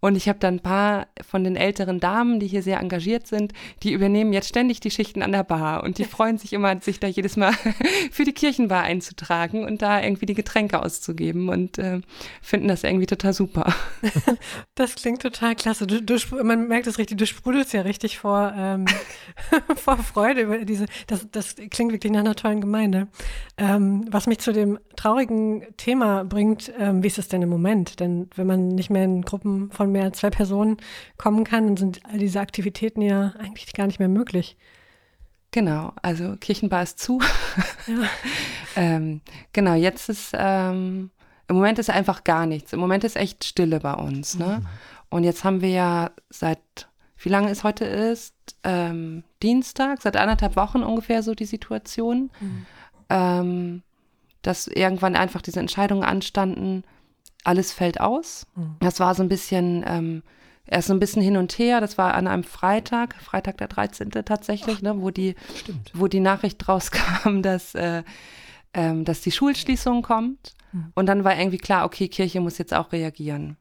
[0.00, 3.52] Und ich habe dann ein paar von den älteren Damen, die hier sehr engagiert sind,
[3.82, 7.00] die übernehmen jetzt ständig die Schichten an der Bar und die freuen sich immer, sich
[7.00, 7.52] da jedes Mal
[8.10, 12.00] für die Kirchenbar einzutragen und da irgendwie die Getränke auszugeben und äh,
[12.40, 13.72] finden das irgendwie total super.
[14.74, 15.86] Das klingt total klasse.
[15.86, 18.86] Du, du, man merkt es richtig, du sprudelst ja richtig vor, ähm,
[19.76, 23.08] vor Freude über diese, das, das klingt wirklich nach einer tollen Gemeinde.
[23.58, 28.00] Ähm, was mich zu dem traurigen Thema bringt, ähm, wie ist es denn im Moment?
[28.00, 30.78] Denn wenn man nicht mehr in Gruppen von mehr als zwei Personen
[31.16, 34.56] kommen kann, dann sind all diese Aktivitäten ja eigentlich gar nicht mehr möglich.
[35.52, 37.20] Genau, also Kirchenbar ist zu.
[37.86, 38.08] Ja.
[38.76, 39.20] ähm,
[39.52, 41.10] genau, jetzt ist, ähm,
[41.48, 42.72] im Moment ist einfach gar nichts.
[42.72, 44.38] Im Moment ist echt Stille bei uns.
[44.38, 44.60] Ne?
[44.60, 44.66] Mhm.
[45.08, 46.60] Und jetzt haben wir ja seit,
[47.18, 48.34] wie lange es heute ist?
[48.62, 52.66] Ähm, Dienstag, seit anderthalb Wochen ungefähr so die Situation, mhm.
[53.12, 53.82] Ähm,
[54.42, 56.84] dass irgendwann einfach diese Entscheidungen anstanden,
[57.44, 58.46] alles fällt aus.
[58.54, 58.76] Mhm.
[58.80, 60.22] Das war so ein bisschen, ähm,
[60.66, 61.80] erst so ein bisschen hin und her.
[61.80, 64.10] Das war an einem Freitag, Freitag der 13.
[64.24, 65.34] tatsächlich, ne, wo die,
[65.94, 68.02] wo die Nachricht rauskam, dass, äh,
[68.74, 70.54] ähm, dass die Schulschließung kommt.
[70.72, 70.92] Mhm.
[70.94, 73.56] Und dann war irgendwie klar, okay, Kirche muss jetzt auch reagieren.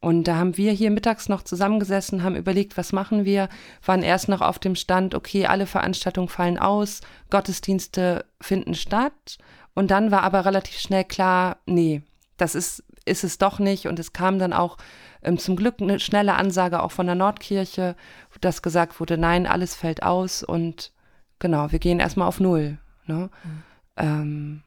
[0.00, 3.48] Und da haben wir hier mittags noch zusammengesessen, haben überlegt, was machen wir,
[3.84, 9.38] waren erst noch auf dem Stand, okay, alle Veranstaltungen fallen aus, Gottesdienste finden statt.
[9.74, 12.02] Und dann war aber relativ schnell klar, nee,
[12.36, 13.86] das ist ist es doch nicht.
[13.86, 14.76] Und es kam dann auch
[15.22, 17.96] ähm, zum Glück eine schnelle Ansage auch von der Nordkirche,
[18.40, 20.92] dass gesagt wurde, nein, alles fällt aus und
[21.38, 22.78] genau, wir gehen erstmal auf Null.
[23.06, 23.30] Ne?
[23.44, 23.62] Mhm.
[23.96, 24.62] Ähm,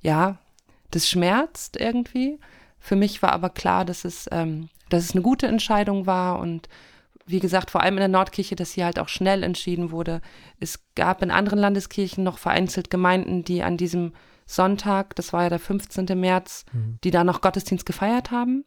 [0.00, 0.38] ja,
[0.90, 2.38] das schmerzt irgendwie.
[2.78, 6.68] Für mich war aber klar, dass es, ähm, dass es eine gute Entscheidung war und
[7.28, 10.20] wie gesagt, vor allem in der Nordkirche, dass hier halt auch schnell entschieden wurde.
[10.60, 14.12] Es gab in anderen Landeskirchen noch vereinzelt Gemeinden, die an diesem
[14.46, 16.06] Sonntag, das war ja der 15.
[16.18, 16.98] März, mhm.
[17.02, 18.64] die da noch Gottesdienst gefeiert haben.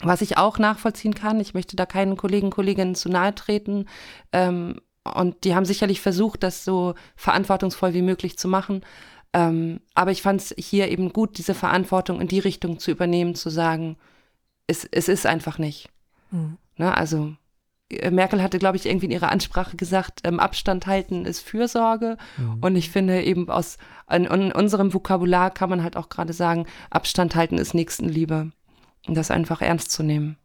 [0.00, 3.86] Was ich auch nachvollziehen kann, ich möchte da keinen Kollegen, Kolleginnen zu nahe treten.
[4.32, 8.82] Ähm, und die haben sicherlich versucht, das so verantwortungsvoll wie möglich zu machen.
[9.32, 13.34] Ähm, aber ich fand es hier eben gut, diese Verantwortung in die Richtung zu übernehmen,
[13.34, 13.96] zu sagen,
[14.66, 15.88] es, es ist einfach nicht.
[16.30, 16.58] Mhm.
[16.76, 17.34] Ne, also
[18.10, 22.16] Merkel hatte, glaube ich, irgendwie in ihrer Ansprache gesagt, ähm, Abstand halten ist Fürsorge.
[22.36, 22.58] Mhm.
[22.60, 23.78] Und ich finde eben aus
[24.10, 28.52] in, in, unserem Vokabular kann man halt auch gerade sagen, Abstand halten ist Nächstenliebe.
[29.06, 30.36] Und das einfach ernst zu nehmen.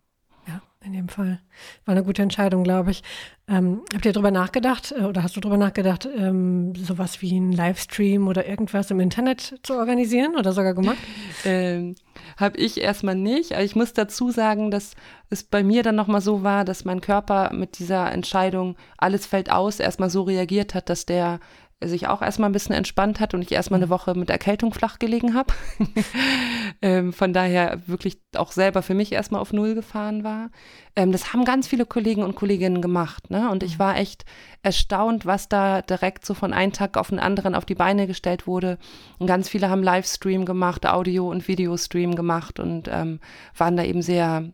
[0.88, 1.42] In dem Fall.
[1.84, 3.04] War eine gute Entscheidung, glaube ich.
[3.50, 7.52] Ähm, habt ihr darüber nachgedacht äh, oder hast du darüber nachgedacht, ähm, sowas wie einen
[7.52, 10.98] Livestream oder irgendwas im Internet zu organisieren oder sogar gemacht?
[11.46, 11.96] ähm,
[12.38, 13.52] Habe ich erstmal nicht.
[13.52, 14.94] Aber ich muss dazu sagen, dass
[15.30, 19.52] es bei mir dann nochmal so war, dass mein Körper mit dieser Entscheidung, alles fällt
[19.52, 21.42] aus, erstmal so reagiert hat, dass der
[21.84, 24.98] sich auch erstmal ein bisschen entspannt hat und ich erstmal eine Woche mit Erkältung flach
[24.98, 25.54] gelegen habe.
[26.82, 30.50] ähm, von daher wirklich auch selber für mich erstmal auf Null gefahren war.
[30.96, 33.30] Ähm, das haben ganz viele Kollegen und Kolleginnen gemacht.
[33.30, 33.52] Ne?
[33.52, 33.80] Und ich mhm.
[33.80, 34.26] war echt
[34.64, 38.48] erstaunt, was da direkt so von einem Tag auf den anderen auf die Beine gestellt
[38.48, 38.80] wurde.
[39.20, 43.20] Und ganz viele haben Livestream gemacht, Audio- und Videostream gemacht und ähm,
[43.56, 44.52] waren da eben sehr,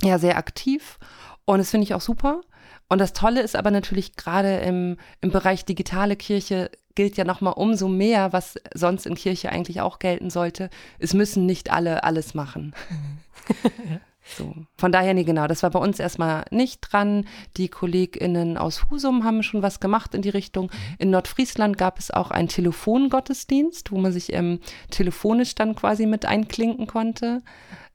[0.00, 0.98] ja, sehr aktiv.
[1.44, 2.40] Und das finde ich auch super.
[2.94, 7.54] Und das Tolle ist aber natürlich gerade im, im Bereich digitale Kirche gilt ja nochmal
[7.56, 10.70] umso mehr, was sonst in Kirche eigentlich auch gelten sollte.
[11.00, 12.72] Es müssen nicht alle alles machen.
[14.38, 14.54] So.
[14.78, 17.26] Von daher, nee, genau, das war bei uns erstmal nicht dran.
[17.58, 20.70] Die KollegInnen aus Husum haben schon was gemacht in die Richtung.
[20.98, 26.24] In Nordfriesland gab es auch einen Telefongottesdienst, wo man sich ähm, telefonisch dann quasi mit
[26.24, 27.42] einklinken konnte.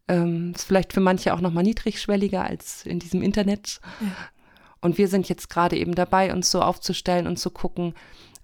[0.07, 3.81] Ähm, ist vielleicht für manche auch nochmal niedrigschwelliger als in diesem Internet.
[3.99, 4.07] Ja.
[4.81, 7.93] Und wir sind jetzt gerade eben dabei, uns so aufzustellen und zu gucken,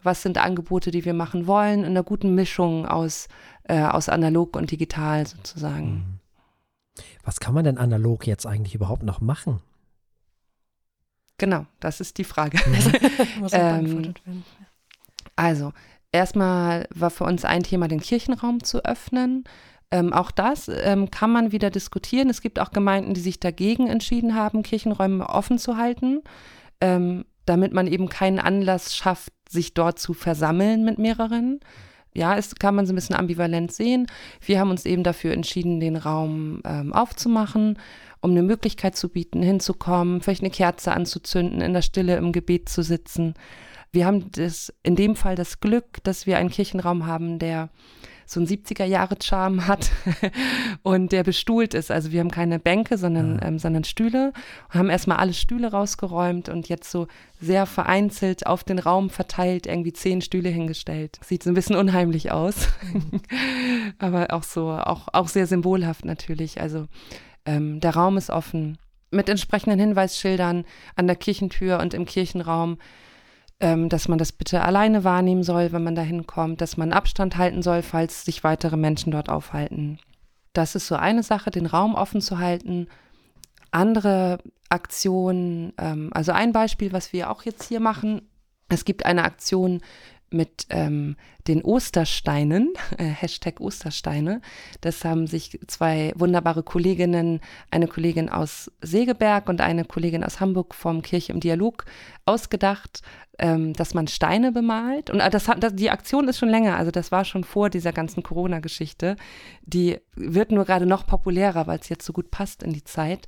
[0.03, 3.27] was sind Angebote, die wir machen wollen, in einer guten Mischung aus,
[3.63, 5.87] äh, aus analog und digital sozusagen.
[5.87, 7.05] Mhm.
[7.23, 9.61] Was kann man denn analog jetzt eigentlich überhaupt noch machen?
[11.37, 12.57] Genau, das ist die Frage.
[13.39, 14.13] Muss ähm,
[15.35, 15.73] also,
[16.11, 19.43] erstmal war für uns ein Thema, den Kirchenraum zu öffnen.
[19.91, 22.29] Ähm, auch das ähm, kann man wieder diskutieren.
[22.29, 26.21] Es gibt auch Gemeinden, die sich dagegen entschieden haben, Kirchenräume offen zu halten,
[26.81, 31.59] ähm, damit man eben keinen Anlass schafft, sich dort zu versammeln mit mehreren
[32.15, 34.07] ja, es kann man so ein bisschen ambivalent sehen.
[34.43, 37.77] Wir haben uns eben dafür entschieden, den Raum ähm, aufzumachen,
[38.21, 42.69] um eine Möglichkeit zu bieten, hinzukommen, vielleicht eine Kerze anzuzünden, in der Stille im Gebet
[42.69, 43.33] zu sitzen.
[43.91, 47.69] Wir haben das, in dem Fall das Glück, dass wir einen Kirchenraum haben, der
[48.25, 49.91] so ein 70er-Jahre-Charme hat
[50.83, 51.91] und der bestuhlt ist.
[51.91, 53.47] Also wir haben keine Bänke, sondern, ah.
[53.47, 54.33] ähm, sondern Stühle.
[54.71, 57.07] Wir haben erstmal alle Stühle rausgeräumt und jetzt so
[57.39, 61.19] sehr vereinzelt auf den Raum verteilt irgendwie zehn Stühle hingestellt.
[61.23, 62.69] Sieht so ein bisschen unheimlich aus,
[63.99, 66.61] aber auch so, auch, auch sehr symbolhaft natürlich.
[66.61, 66.87] Also
[67.45, 68.77] ähm, der Raum ist offen
[69.11, 72.77] mit entsprechenden Hinweisschildern an der Kirchentür und im Kirchenraum
[73.59, 77.37] ähm, dass man das bitte alleine wahrnehmen soll, wenn man da hinkommt, dass man Abstand
[77.37, 79.99] halten soll, falls sich weitere Menschen dort aufhalten.
[80.53, 82.87] Das ist so eine Sache, den Raum offen zu halten.
[83.71, 84.39] Andere
[84.69, 88.21] Aktionen, ähm, also ein Beispiel, was wir auch jetzt hier machen,
[88.67, 89.81] es gibt eine Aktion
[90.29, 91.15] mit ähm,
[91.47, 94.41] den Ostersteinen, äh, Hashtag Ostersteine.
[94.81, 100.75] Das haben sich zwei wunderbare Kolleginnen, eine Kollegin aus Segeberg und eine Kollegin aus Hamburg
[100.75, 101.85] vom Kirche im Dialog
[102.25, 103.01] ausgedacht,
[103.37, 105.09] ähm, dass man Steine bemalt.
[105.09, 107.93] Und äh, das das, die Aktion ist schon länger, also das war schon vor dieser
[107.93, 109.15] ganzen Corona-Geschichte.
[109.63, 113.27] Die wird nur gerade noch populärer, weil es jetzt so gut passt in die Zeit.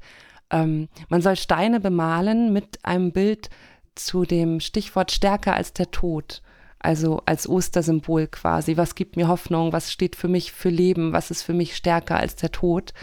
[0.49, 3.49] Ähm, man soll Steine bemalen mit einem Bild
[3.95, 6.41] zu dem Stichwort stärker als der Tod.
[6.79, 8.77] Also als Ostersymbol quasi.
[8.77, 9.73] Was gibt mir Hoffnung?
[9.73, 11.13] Was steht für mich für Leben?
[11.13, 12.93] Was ist für mich stärker als der Tod?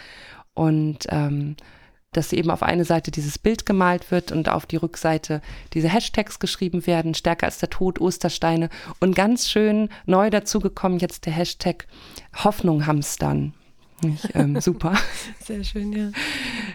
[0.54, 1.56] Und ähm,
[2.12, 6.38] dass eben auf eine Seite dieses Bild gemalt wird und auf die Rückseite diese Hashtags
[6.38, 11.86] geschrieben werden, stärker als der Tod, Ostersteine und ganz schön neu dazugekommen jetzt der Hashtag
[12.44, 13.52] Hoffnung hamstern.
[14.02, 14.94] Ich, ähm, super.
[15.40, 16.10] Sehr schön, ja.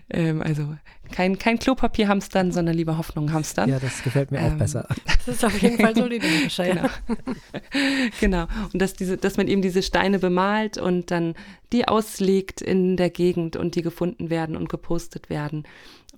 [0.10, 0.76] Ähm, also
[1.12, 3.70] kein, kein Klopapier hamstern, sondern lieber Hoffnung hamstern.
[3.70, 4.88] Ja, das gefällt mir auch ähm, besser.
[5.26, 6.90] Das ist auf jeden Fall so die genau.
[8.20, 8.48] genau.
[8.74, 11.36] Und dass, diese, dass man eben diese Steine bemalt und dann
[11.72, 15.66] die auslegt in der Gegend und die gefunden werden und gepostet werden.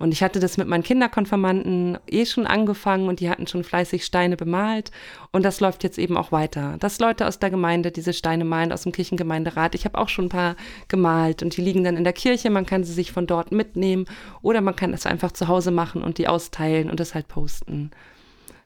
[0.02, 4.04] Und ich hatte das mit meinen Kinderkonfirmanden eh schon angefangen und die hatten schon fleißig
[4.04, 4.90] Steine bemalt.
[5.30, 6.76] Und das läuft jetzt eben auch weiter.
[6.80, 9.76] Dass Leute aus der Gemeinde diese Steine malen, aus dem Kirchengemeinderat.
[9.76, 10.56] Ich habe auch schon ein paar
[10.88, 12.50] gemalt und die liegen dann in der Kirche.
[12.50, 14.06] Man kann sie sich von dort mitnehmen
[14.42, 17.92] oder man kann es einfach zu Hause machen und die austeilen und das halt posten.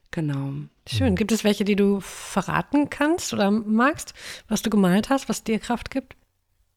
[0.09, 0.53] Genau.
[0.89, 1.15] Schön.
[1.15, 4.15] Gibt es welche, die du verraten kannst oder magst,
[4.47, 6.15] was du gemalt hast, was dir Kraft gibt?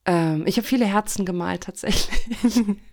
[0.04, 2.76] Ähm, ich habe viele Herzen gemalt tatsächlich.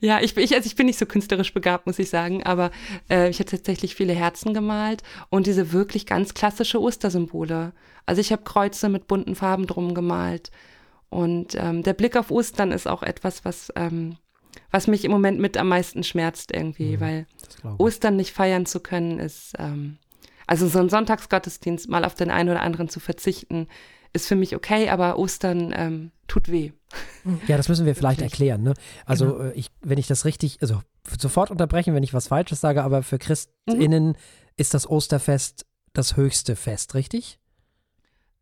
[0.00, 2.70] Ja, ich, ich, also ich bin nicht so künstlerisch begabt, muss ich sagen, aber
[3.08, 7.72] äh, ich habe tatsächlich viele Herzen gemalt und diese wirklich ganz klassische Ostersymbole.
[8.04, 10.50] Also ich habe Kreuze mit bunten Farben drum gemalt.
[11.08, 14.16] Und ähm, der Blick auf Ostern ist auch etwas, was, ähm,
[14.70, 17.26] was mich im Moment mit am meisten schmerzt irgendwie, mhm, weil
[17.78, 19.98] Ostern nicht feiern zu können ist, ähm,
[20.46, 23.68] also so ein Sonntagsgottesdienst mal auf den einen oder anderen zu verzichten,
[24.16, 26.72] ist für mich okay, aber Ostern ähm, tut weh.
[27.46, 28.62] Ja, das müssen wir vielleicht erklären.
[28.62, 28.74] Ne?
[29.04, 29.50] Also, genau.
[29.50, 30.80] Äh, ich, wenn ich das richtig, also
[31.18, 34.14] sofort unterbrechen, wenn ich was Falsches sage, aber für ChristInnen mhm.
[34.56, 37.38] ist das Osterfest das höchste Fest, richtig?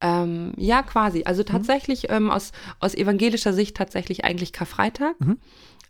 [0.00, 1.24] Ähm, ja, quasi.
[1.24, 1.46] Also mhm.
[1.46, 2.14] tatsächlich mhm.
[2.14, 5.18] ähm, aus, aus evangelischer Sicht tatsächlich eigentlich Karfreitag.
[5.20, 5.38] Mhm.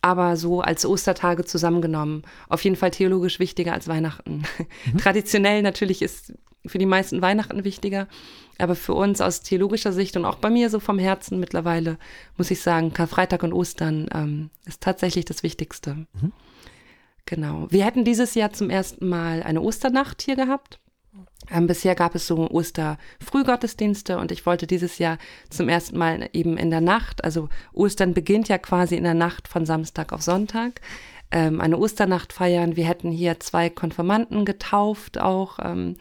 [0.02, 2.22] Aber so als Ostertage zusammengenommen.
[2.48, 4.44] Auf jeden Fall theologisch wichtiger als Weihnachten.
[4.92, 4.98] Mhm.
[4.98, 6.34] Traditionell natürlich ist
[6.66, 8.08] für die meisten Weihnachten wichtiger.
[8.58, 11.98] Aber für uns aus theologischer Sicht und auch bei mir so vom Herzen mittlerweile,
[12.36, 16.06] muss ich sagen, Karfreitag und Ostern ähm, ist tatsächlich das Wichtigste.
[16.20, 16.32] Mhm.
[17.26, 17.66] Genau.
[17.70, 20.78] Wir hätten dieses Jahr zum ersten Mal eine Osternacht hier gehabt.
[21.50, 25.18] Ähm, bisher gab es so Osterfrühgottesdienste und ich wollte dieses Jahr
[25.50, 29.46] zum ersten Mal eben in der Nacht, also Ostern beginnt ja quasi in der Nacht
[29.46, 30.80] von Samstag auf Sonntag,
[31.30, 32.76] ähm, eine Osternacht feiern.
[32.76, 35.58] Wir hätten hier zwei Konfirmanden getauft auch.
[35.62, 35.96] Ähm,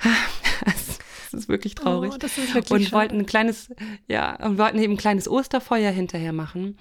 [1.32, 2.12] das ist wirklich traurig.
[2.14, 2.92] Oh, das ist wirklich und schade.
[2.92, 3.68] wollten ein kleines,
[4.06, 6.76] ja, und wollten eben ein kleines Osterfeuer hinterher machen.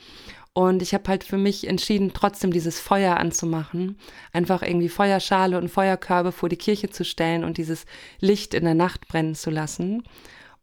[0.53, 3.97] Und ich habe halt für mich entschieden, trotzdem dieses Feuer anzumachen.
[4.33, 7.85] Einfach irgendwie Feuerschale und Feuerkörbe vor die Kirche zu stellen und dieses
[8.19, 10.03] Licht in der Nacht brennen zu lassen.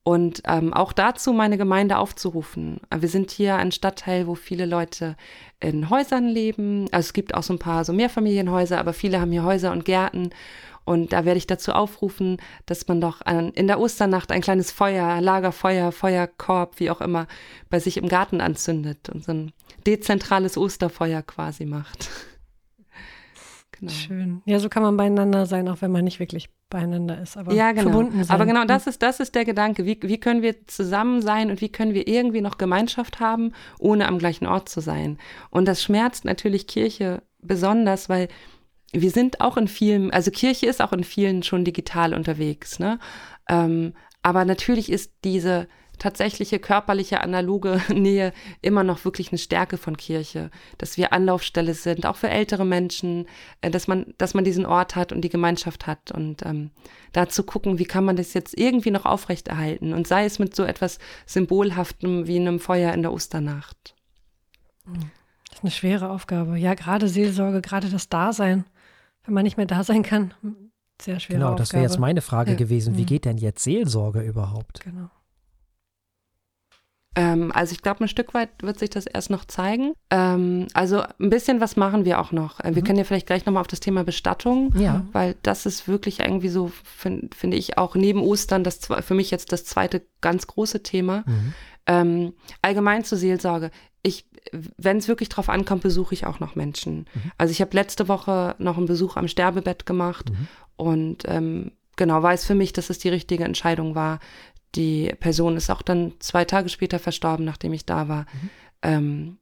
[0.08, 2.80] Und ähm, auch dazu meine Gemeinde aufzurufen.
[2.98, 5.16] Wir sind hier ein Stadtteil, wo viele Leute
[5.60, 6.86] in Häusern leben.
[6.92, 9.84] Also es gibt auch so ein paar so Mehrfamilienhäuser, aber viele haben hier Häuser und
[9.84, 10.30] Gärten.
[10.86, 14.72] Und da werde ich dazu aufrufen, dass man doch an, in der Osternacht ein kleines
[14.72, 17.26] Feuer, Lagerfeuer, Feuerkorb, wie auch immer,
[17.68, 19.52] bei sich im Garten anzündet und so ein
[19.86, 22.08] dezentrales Osterfeuer quasi macht.
[23.78, 23.92] Genau.
[23.92, 24.42] Schön.
[24.44, 27.72] Ja, so kann man beieinander sein, auch wenn man nicht wirklich beieinander ist, aber ja,
[27.72, 27.90] genau.
[27.90, 28.34] verbunden sein.
[28.34, 29.86] Aber genau, das ist, das ist der Gedanke.
[29.86, 34.08] Wie, wie können wir zusammen sein und wie können wir irgendwie noch Gemeinschaft haben, ohne
[34.08, 35.18] am gleichen Ort zu sein?
[35.50, 38.28] Und das schmerzt natürlich Kirche besonders, weil
[38.92, 42.98] wir sind auch in vielen, also Kirche ist auch in vielen schon digital unterwegs, ne?
[43.48, 48.32] Ähm, aber natürlich ist diese tatsächliche körperliche analoge Nähe
[48.62, 53.26] immer noch wirklich eine Stärke von Kirche, dass wir Anlaufstelle sind, auch für ältere Menschen,
[53.60, 56.70] äh, dass man, dass man diesen Ort hat und die Gemeinschaft hat und ähm,
[57.12, 60.54] da zu gucken, wie kann man das jetzt irgendwie noch aufrechterhalten und sei es mit
[60.54, 63.94] so etwas Symbolhaftem wie einem Feuer in der Osternacht.
[64.86, 66.56] Das ist eine schwere Aufgabe.
[66.58, 68.64] Ja, gerade Seelsorge, gerade das Dasein
[69.24, 70.32] wenn man nicht mehr da sein kann.
[71.02, 71.36] Sehr schwer.
[71.36, 72.56] Genau, das wäre jetzt meine Frage Ja.
[72.56, 72.96] gewesen.
[72.96, 73.06] Wie Mhm.
[73.06, 74.80] geht denn jetzt Seelsorge überhaupt?
[74.80, 75.10] Genau.
[77.20, 79.92] Ähm, also ich glaube, ein Stück weit wird sich das erst noch zeigen.
[80.10, 82.60] Ähm, also ein bisschen was machen wir auch noch.
[82.60, 82.86] Äh, wir Mhm.
[82.86, 85.04] können ja vielleicht gleich nochmal auf das Thema Bestattung, Ja.
[85.12, 89.32] weil das ist wirklich irgendwie so, finde find ich auch neben Ostern das für mich
[89.32, 91.24] jetzt das zweite ganz große Thema.
[91.26, 91.54] Mhm.
[91.86, 93.72] Ähm, allgemein zur Seelsorge.
[94.02, 94.26] Ich,
[94.76, 97.06] wenn es wirklich drauf ankommt, besuche ich auch noch Menschen.
[97.36, 100.48] Also ich habe letzte Woche noch einen Besuch am Sterbebett gemacht Mhm.
[100.76, 104.20] und ähm, genau weiß für mich, dass es die richtige Entscheidung war.
[104.74, 108.26] Die Person ist auch dann zwei Tage später verstorben, nachdem ich da war.
[108.82, 109.38] Ähm,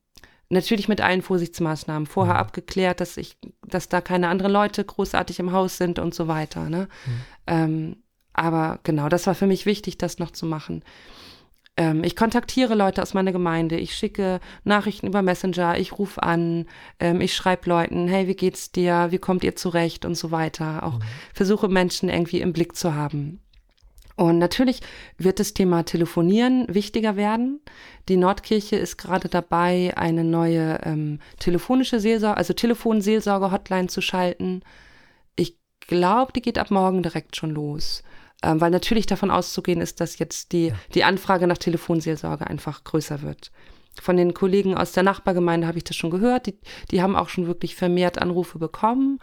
[0.49, 2.07] natürlich mit allen Vorsichtsmaßnahmen.
[2.07, 2.41] Vorher Mhm.
[2.41, 3.37] abgeklärt, dass ich,
[3.67, 6.69] dass da keine anderen Leute großartig im Haus sind und so weiter.
[6.69, 6.89] Ne?
[7.47, 7.97] Ähm,
[8.33, 10.85] aber genau, das war für mich wichtig, das noch zu machen.
[11.79, 16.67] Ähm, ich kontaktiere Leute aus meiner Gemeinde, ich schicke Nachrichten über Messenger, ich rufe an,
[17.01, 20.85] ähm, ich schreibe Leuten, hey, wie geht's dir, wie kommt ihr zurecht und so weiter.
[20.85, 21.01] Auch
[21.35, 23.41] versuche Menschen irgendwie im Blick zu haben.
[24.17, 24.81] Und natürlich
[25.19, 27.61] wird das Thema Telefonieren wichtiger werden.
[28.09, 34.63] Die Nordkirche ist gerade dabei, eine neue ähm, telefonische Seelsorge, also Telefonseelsorge-Hotline zu schalten.
[35.37, 38.03] Ich glaube, die geht ab morgen direkt schon los.
[38.43, 43.23] Ähm, weil natürlich davon auszugehen ist, dass jetzt die, die Anfrage nach Telefonseelsorge einfach größer
[43.23, 43.51] wird.
[44.01, 46.47] Von den Kollegen aus der Nachbargemeinde habe ich das schon gehört.
[46.47, 46.59] Die,
[46.91, 49.19] die haben auch schon wirklich vermehrt Anrufe bekommen.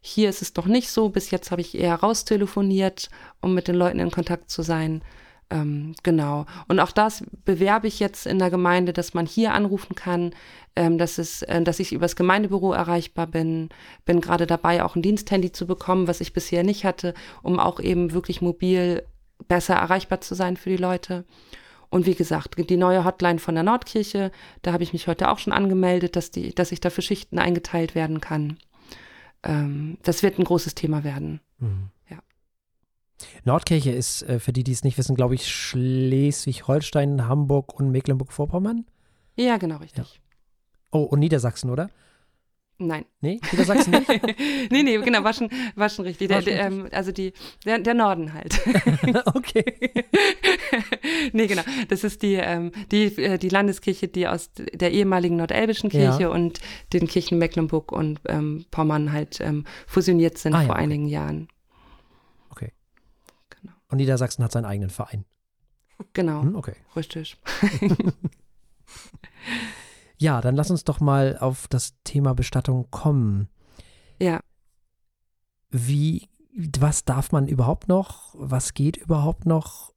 [0.00, 1.08] Hier ist es doch nicht so.
[1.08, 5.02] Bis jetzt habe ich eher raustelefoniert, um mit den Leuten in Kontakt zu sein.
[5.50, 6.46] Ähm, genau.
[6.68, 10.34] Und auch das bewerbe ich jetzt in der Gemeinde, dass man hier anrufen kann,
[10.76, 13.70] ähm, dass, es, äh, dass ich übers Gemeindebüro erreichbar bin.
[14.04, 17.80] Bin gerade dabei, auch ein Diensthandy zu bekommen, was ich bisher nicht hatte, um auch
[17.80, 19.02] eben wirklich mobil
[19.46, 21.24] besser erreichbar zu sein für die Leute.
[21.90, 24.30] Und wie gesagt, die neue Hotline von der Nordkirche,
[24.60, 27.38] da habe ich mich heute auch schon angemeldet, dass, die, dass ich da für Schichten
[27.38, 28.58] eingeteilt werden kann.
[29.42, 31.40] Ähm, das wird ein großes Thema werden.
[31.58, 31.90] Mhm.
[32.10, 32.18] Ja.
[33.44, 38.86] Nordkirche ist, äh, für die, die es nicht wissen, glaube ich, Schleswig-Holstein, Hamburg und Mecklenburg-Vorpommern.
[39.36, 40.20] Ja, genau, richtig.
[40.90, 41.90] Oh, und Niedersachsen, oder?
[42.80, 43.04] Nein.
[43.20, 44.08] Nee, Niedersachsen nicht?
[44.70, 46.30] nee, nee, genau, war schon, war schon richtig.
[46.30, 47.32] War Der, der, ähm, also die,
[47.64, 48.60] der, der Norden halt.
[49.34, 49.90] okay.
[51.32, 51.62] nee, genau.
[51.88, 56.28] Das ist die, ähm, die, äh, die Landeskirche, die aus der ehemaligen nordelbischen Kirche Ja.
[56.28, 56.60] und
[56.92, 60.84] den Kirchen Mecklenburg und ähm, Pommern halt ähm, fusioniert sind Ah, ja, vor okay.
[60.84, 61.48] einigen Jahren.
[62.50, 62.72] Okay.
[63.60, 63.72] Genau.
[63.88, 65.24] Und Niedersachsen hat seinen eigenen Verein.
[66.12, 66.74] Genau, Hm, okay.
[66.94, 67.36] richtig.
[70.18, 73.48] Ja, dann lass uns doch mal auf das Thema Bestattung kommen.
[74.20, 74.40] Ja.
[75.70, 76.28] Wie,
[76.78, 78.34] was darf man überhaupt noch?
[78.36, 79.92] Was geht überhaupt noch?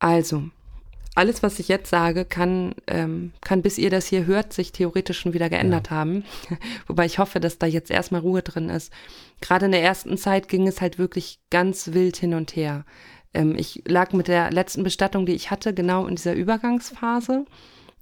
[0.00, 0.50] Also,
[1.14, 5.20] alles, was ich jetzt sage, kann, ähm, kann, bis ihr das hier hört, sich theoretisch
[5.20, 6.24] schon wieder geändert haben.
[6.88, 8.92] Wobei ich hoffe, dass da jetzt erstmal Ruhe drin ist.
[9.40, 12.84] Gerade in der ersten Zeit ging es halt wirklich ganz wild hin und her.
[13.32, 17.44] Ähm, ich lag mit der letzten Bestattung, die ich hatte, genau in dieser Übergangsphase.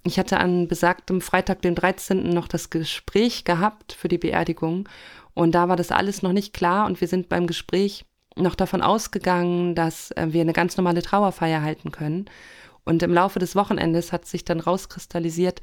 [0.05, 2.29] Ich hatte an besagtem Freitag, dem 13.
[2.29, 4.89] noch das Gespräch gehabt für die Beerdigung.
[5.33, 8.81] Und da war das alles noch nicht klar und wir sind beim Gespräch noch davon
[8.81, 12.25] ausgegangen, dass äh, wir eine ganz normale Trauerfeier halten können.
[12.83, 15.61] Und im Laufe des Wochenendes hat sich dann rauskristallisiert,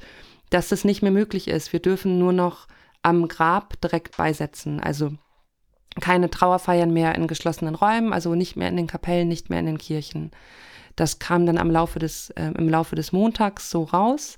[0.49, 1.71] dass das nicht mehr möglich ist.
[1.71, 2.67] Wir dürfen nur noch
[3.03, 4.79] am Grab direkt beisetzen.
[4.79, 5.11] Also
[5.99, 9.65] keine Trauerfeiern mehr in geschlossenen Räumen, also nicht mehr in den Kapellen, nicht mehr in
[9.65, 10.31] den Kirchen.
[10.95, 14.37] Das kam dann am Laufe des, äh, im Laufe des Montags so raus.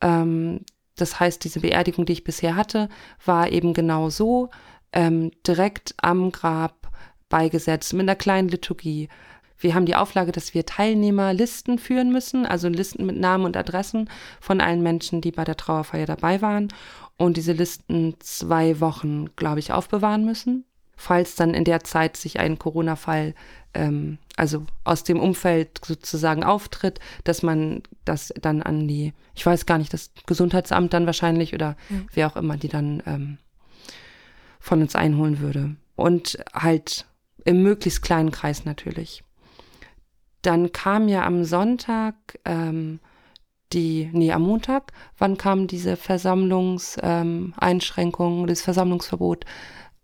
[0.00, 0.60] Ähm,
[0.96, 2.88] das heißt, diese Beerdigung, die ich bisher hatte,
[3.24, 4.50] war eben genau so,
[4.92, 6.90] ähm, direkt am Grab
[7.28, 9.08] beigesetzt, mit einer kleinen Liturgie.
[9.58, 14.10] Wir haben die Auflage, dass wir Teilnehmerlisten führen müssen, also Listen mit Namen und Adressen
[14.40, 16.68] von allen Menschen, die bei der Trauerfeier dabei waren
[17.16, 20.64] und diese Listen zwei Wochen, glaube ich, aufbewahren müssen.
[20.96, 23.34] Falls dann in der Zeit sich ein Corona-Fall,
[23.74, 29.66] ähm, also aus dem Umfeld sozusagen auftritt, dass man das dann an die, ich weiß
[29.66, 31.96] gar nicht, das Gesundheitsamt dann wahrscheinlich oder ja.
[32.12, 33.38] wer auch immer die dann ähm,
[34.58, 35.76] von uns einholen würde.
[35.96, 37.06] Und halt
[37.44, 39.22] im möglichst kleinen Kreis natürlich.
[40.42, 43.00] Dann kam ja am Sonntag ähm,
[43.72, 49.44] die, nee, am Montag, wann kam diese Versammlungseinschränkung, ähm, das Versammlungsverbot?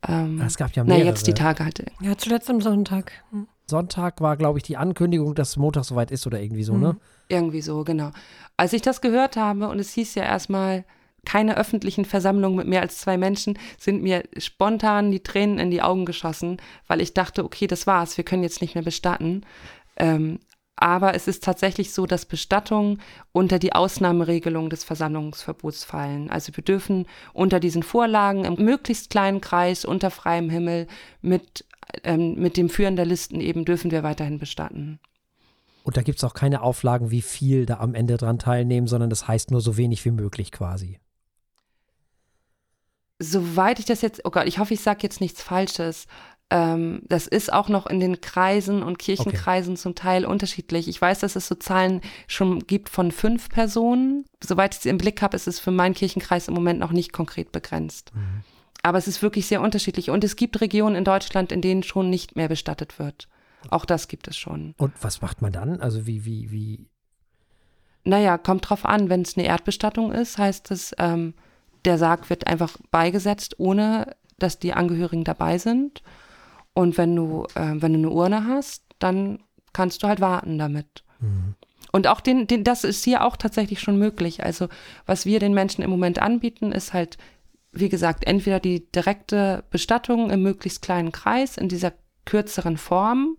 [0.07, 1.05] Ähm, es gab ja mehrere.
[1.05, 1.85] Na, jetzt die Tage halt.
[2.01, 3.13] Ja, zuletzt am Sonntag.
[3.31, 3.47] Hm.
[3.67, 6.79] Sonntag war, glaube ich, die Ankündigung, dass Montag soweit ist oder irgendwie so, ne?
[6.79, 6.85] mhm.
[6.85, 6.97] ne?
[7.29, 8.11] Irgendwie so, genau.
[8.57, 10.85] Als ich das gehört habe und es hieß ja erstmal,
[11.25, 15.83] keine öffentlichen Versammlungen mit mehr als zwei Menschen, sind mir spontan die Tränen in die
[15.83, 19.47] Augen geschossen, weil ich dachte, okay, das war's, wir können jetzt nicht mehr bestatten.
[19.97, 20.41] Ähm,
[20.83, 26.29] aber es ist tatsächlich so, dass Bestattungen unter die Ausnahmeregelung des Versammlungsverbots fallen.
[26.29, 30.89] Also wir dürfen unter diesen Vorlagen im möglichst kleinen Kreis, unter freiem Himmel,
[31.21, 31.65] mit,
[32.03, 34.99] ähm, mit dem Führen der Listen eben dürfen wir weiterhin bestatten.
[35.85, 39.09] Und da gibt es auch keine Auflagen, wie viel da am Ende dran teilnehmen, sondern
[39.09, 40.99] das heißt nur so wenig wie möglich quasi.
[43.21, 46.09] Soweit ich das jetzt, oh Gott, ich hoffe, ich sage jetzt nichts Falsches,
[46.53, 49.81] ähm, das ist auch noch in den Kreisen und Kirchenkreisen okay.
[49.81, 50.87] zum Teil unterschiedlich.
[50.87, 54.27] Ich weiß, dass es so Zahlen schon gibt von fünf Personen.
[54.45, 57.11] Soweit ich sie im Blick habe, ist es für meinen Kirchenkreis im Moment noch nicht
[57.15, 58.13] konkret begrenzt.
[58.15, 58.43] Mhm.
[58.83, 60.11] Aber es ist wirklich sehr unterschiedlich.
[60.11, 63.29] Und es gibt Regionen in Deutschland, in denen schon nicht mehr bestattet wird.
[63.71, 64.75] Auch das gibt es schon.
[64.77, 65.81] Und was macht man dann?
[65.81, 66.87] Also wie, wie, wie?
[68.05, 69.09] Naja, kommt drauf an.
[69.09, 71.33] Wenn es eine Erdbestattung ist, heißt es, ähm,
[71.87, 76.03] der Sarg wird einfach beigesetzt, ohne dass die Angehörigen dabei sind.
[76.75, 79.41] Und wenn du, äh, wenn du eine Urne hast, dann
[79.73, 81.05] kannst du halt warten damit.
[81.21, 81.55] Mhm.
[81.93, 84.43] Und auch den, den, das ist hier auch tatsächlich schon möglich.
[84.43, 84.69] Also,
[85.05, 87.19] was wir den Menschen im Moment anbieten, ist halt,
[87.71, 91.93] wie gesagt, entweder die direkte Bestattung im möglichst kleinen Kreis in dieser
[92.25, 93.37] kürzeren Form.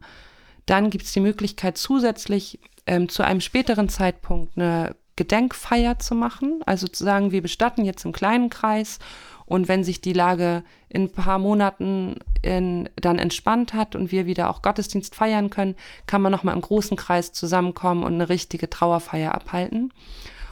[0.68, 6.62] Dann gibt es die Möglichkeit, zusätzlich ähm, zu einem späteren Zeitpunkt eine Gedenkfeier zu machen.
[6.66, 9.00] Also zu sagen, wir bestatten jetzt im kleinen Kreis
[9.46, 14.26] und wenn sich die Lage in ein paar Monaten in, dann entspannt hat und wir
[14.26, 15.76] wieder auch Gottesdienst feiern können,
[16.08, 19.92] kann man nochmal im großen Kreis zusammenkommen und eine richtige Trauerfeier abhalten.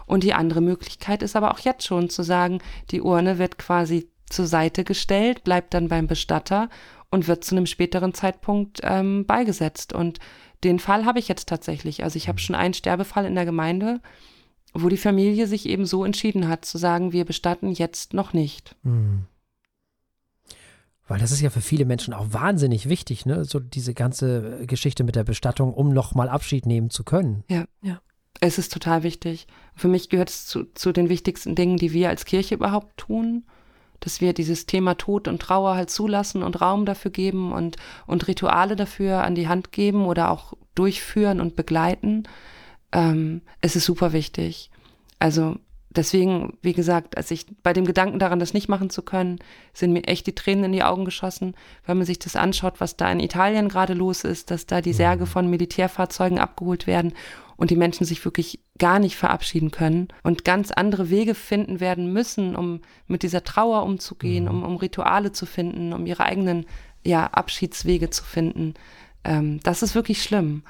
[0.05, 2.59] Und die andere Möglichkeit ist aber auch jetzt schon zu sagen,
[2.91, 6.69] die Urne wird quasi zur Seite gestellt, bleibt dann beim Bestatter
[7.09, 9.93] und wird zu einem späteren Zeitpunkt ähm, beigesetzt.
[9.93, 10.19] Und
[10.63, 12.03] den Fall habe ich jetzt tatsächlich.
[12.03, 13.99] Also ich habe schon einen Sterbefall in der Gemeinde,
[14.73, 18.75] wo die Familie sich eben so entschieden hat, zu sagen, wir bestatten jetzt noch nicht.
[18.83, 19.25] Mhm.
[21.07, 23.43] Weil das ist ja für viele Menschen auch wahnsinnig wichtig, ne?
[23.43, 27.43] So diese ganze Geschichte mit der Bestattung, um nochmal Abschied nehmen zu können.
[27.49, 28.01] Ja, ja.
[28.39, 29.45] Es ist total wichtig.
[29.75, 33.43] Für mich gehört es zu, zu den wichtigsten Dingen, die wir als Kirche überhaupt tun
[34.01, 38.27] dass wir dieses Thema Tod und Trauer halt zulassen und Raum dafür geben und, und
[38.27, 42.23] Rituale dafür an die Hand geben oder auch durchführen und begleiten
[42.91, 44.69] ähm, es ist super wichtig.
[45.19, 45.57] Also
[45.89, 49.39] deswegen, wie gesagt, als ich bei dem Gedanken daran, das nicht machen zu können,
[49.73, 51.53] sind mir echt die Tränen in die Augen geschossen,
[51.85, 54.93] wenn man sich das anschaut, was da in Italien gerade los ist, dass da die
[54.93, 55.29] Särge mhm.
[55.29, 57.13] von Militärfahrzeugen abgeholt werden
[57.57, 62.11] und die Menschen sich wirklich gar nicht verabschieden können und ganz andere Wege finden werden
[62.11, 64.49] müssen, um mit dieser Trauer umzugehen, mhm.
[64.49, 66.65] um, um Rituale zu finden, um ihre eigenen
[67.03, 68.73] ja, Abschiedswege zu finden.
[69.23, 70.63] Ähm, das ist wirklich schlimm.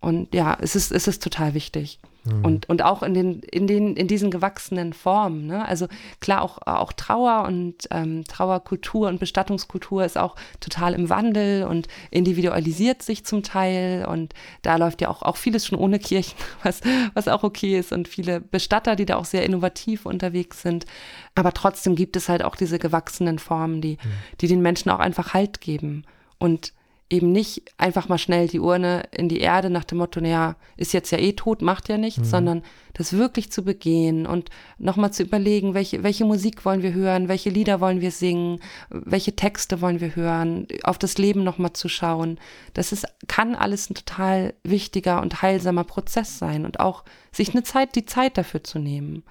[0.00, 1.98] Und ja, es ist, es ist total wichtig.
[2.26, 2.44] Mhm.
[2.44, 5.46] Und, und auch in, den, in, den, in diesen gewachsenen Formen.
[5.46, 5.66] Ne?
[5.66, 5.86] Also
[6.20, 11.88] klar, auch, auch Trauer und ähm, Trauerkultur und Bestattungskultur ist auch total im Wandel und
[12.10, 14.06] individualisiert sich zum Teil.
[14.06, 16.80] Und da läuft ja auch, auch vieles schon ohne Kirchen, was,
[17.14, 17.92] was auch okay ist.
[17.92, 20.86] Und viele Bestatter, die da auch sehr innovativ unterwegs sind.
[21.34, 24.10] Aber trotzdem gibt es halt auch diese gewachsenen Formen, die, mhm.
[24.40, 26.04] die den Menschen auch einfach Halt geben.
[26.38, 26.72] Und
[27.08, 30.92] eben nicht einfach mal schnell die Urne in die Erde nach dem Motto, naja, ist
[30.92, 32.24] jetzt ja eh tot, macht ja nichts, mhm.
[32.24, 32.62] sondern
[32.94, 37.50] das wirklich zu begehen und nochmal zu überlegen, welche, welche Musik wollen wir hören, welche
[37.50, 42.40] Lieder wollen wir singen, welche Texte wollen wir hören, auf das Leben nochmal zu schauen.
[42.74, 47.62] Das ist, kann alles ein total wichtiger und heilsamer Prozess sein und auch sich eine
[47.62, 49.22] Zeit, die Zeit dafür zu nehmen.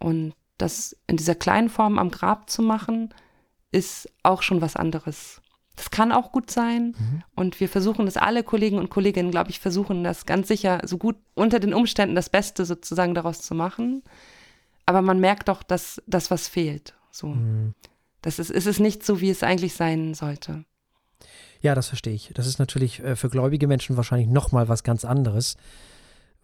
[0.00, 3.14] Und das in dieser kleinen Form am Grab zu machen,
[3.70, 5.40] ist auch schon was anderes.
[5.78, 6.96] Das kann auch gut sein.
[6.98, 7.22] Mhm.
[7.36, 10.98] Und wir versuchen das, alle Kollegen und Kolleginnen, glaube ich, versuchen das ganz sicher so
[10.98, 14.02] gut unter den Umständen das Beste sozusagen daraus zu machen.
[14.86, 16.96] Aber man merkt doch, dass das was fehlt.
[17.12, 17.28] So.
[17.28, 17.74] Mhm.
[18.22, 20.64] Das ist, ist es nicht so, wie es eigentlich sein sollte.
[21.60, 22.32] Ja, das verstehe ich.
[22.34, 25.56] Das ist natürlich äh, für gläubige Menschen wahrscheinlich nochmal was ganz anderes,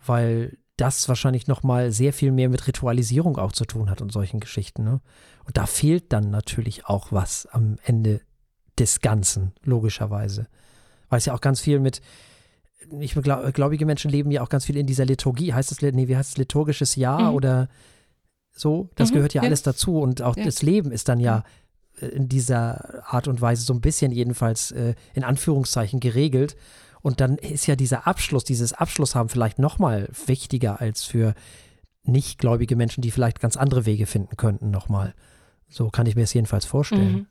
[0.06, 4.38] weil das wahrscheinlich nochmal sehr viel mehr mit Ritualisierung auch zu tun hat und solchen
[4.38, 4.84] Geschichten.
[4.84, 5.00] Ne?
[5.44, 8.20] Und da fehlt dann natürlich auch was am Ende
[8.78, 10.46] des Ganzen, logischerweise.
[11.08, 12.00] Weil es ja auch ganz viel mit,
[13.00, 15.52] ich glaube, gläubige Menschen leben ja auch ganz viel in dieser Liturgie.
[15.52, 17.36] Heißt es, nee, wie heißt es, liturgisches Jahr mhm.
[17.36, 17.68] oder
[18.52, 18.88] so?
[18.96, 20.44] Das mhm, gehört ja, ja, alles dazu und auch ja.
[20.44, 21.44] das Leben ist dann ja
[22.00, 26.56] in dieser Art und Weise so ein bisschen jedenfalls äh, in Anführungszeichen geregelt.
[27.02, 31.34] Und dann ist ja dieser Abschluss, dieses Abschluss haben vielleicht nochmal wichtiger als für
[32.02, 35.14] nichtgläubige Menschen, die vielleicht ganz andere Wege finden könnten nochmal.
[35.68, 37.12] So kann ich mir es jedenfalls vorstellen.
[37.12, 37.26] Mhm.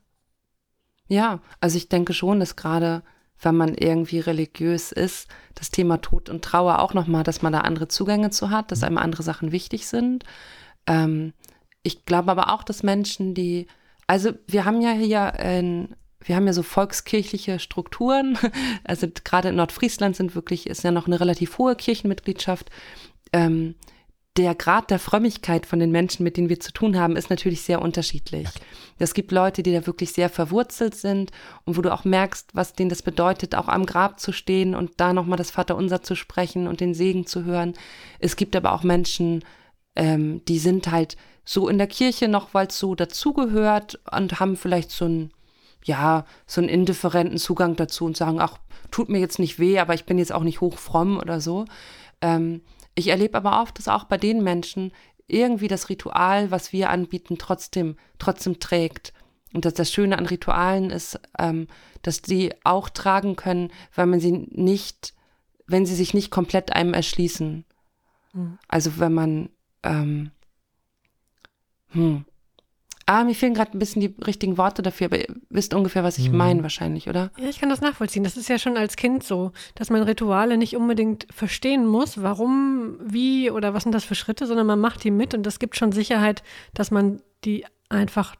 [1.08, 3.02] Ja, also ich denke schon, dass gerade
[3.40, 7.60] wenn man irgendwie religiös ist, das Thema Tod und Trauer auch nochmal, dass man da
[7.60, 8.86] andere Zugänge zu hat, dass mhm.
[8.86, 10.24] einem andere Sachen wichtig sind.
[10.86, 11.32] Ähm,
[11.82, 13.66] ich glaube aber auch, dass Menschen, die,
[14.06, 18.38] also wir haben ja hier in, wir haben ja so volkskirchliche Strukturen.
[18.84, 22.70] Also gerade in Nordfriesland sind wirklich, ist ja noch eine relativ hohe Kirchenmitgliedschaft.
[23.32, 23.74] Ähm,
[24.36, 27.62] der Grad der Frömmigkeit von den Menschen, mit denen wir zu tun haben, ist natürlich
[27.62, 28.48] sehr unterschiedlich.
[28.98, 31.30] Es gibt Leute, die da wirklich sehr verwurzelt sind
[31.64, 34.92] und wo du auch merkst, was denen das bedeutet, auch am Grab zu stehen und
[34.96, 37.74] da nochmal das Vaterunser zu sprechen und den Segen zu hören.
[38.18, 39.44] Es gibt aber auch Menschen,
[39.94, 44.56] ähm, die sind halt so in der Kirche noch, weil es so dazugehört und haben
[44.56, 45.32] vielleicht so einen,
[45.84, 48.58] ja, so einen indifferenten Zugang dazu und sagen, ach,
[48.90, 51.66] tut mir jetzt nicht weh, aber ich bin jetzt auch nicht hochfromm oder so.
[52.20, 52.62] Ähm,
[52.94, 54.92] ich erlebe aber oft, dass auch bei den Menschen
[55.26, 59.12] irgendwie das Ritual, was wir anbieten, trotzdem, trotzdem trägt.
[59.52, 61.68] Und dass das Schöne an Ritualen ist, ähm,
[62.02, 65.14] dass die auch tragen können, weil man sie nicht,
[65.66, 67.64] wenn sie sich nicht komplett einem erschließen.
[68.32, 68.58] Mhm.
[68.68, 69.50] Also wenn man,
[69.84, 70.32] ähm,
[71.90, 72.24] hm,
[73.06, 76.16] Ah, mir fehlen gerade ein bisschen die richtigen Worte dafür, aber ihr wisst ungefähr, was
[76.16, 76.38] ich mhm.
[76.38, 77.30] meine wahrscheinlich, oder?
[77.38, 78.24] Ja, ich kann das nachvollziehen.
[78.24, 82.96] Das ist ja schon als Kind so, dass man Rituale nicht unbedingt verstehen muss, warum,
[83.04, 85.76] wie oder was sind das für Schritte, sondern man macht die mit und das gibt
[85.76, 86.42] schon Sicherheit,
[86.72, 88.36] dass man die einfach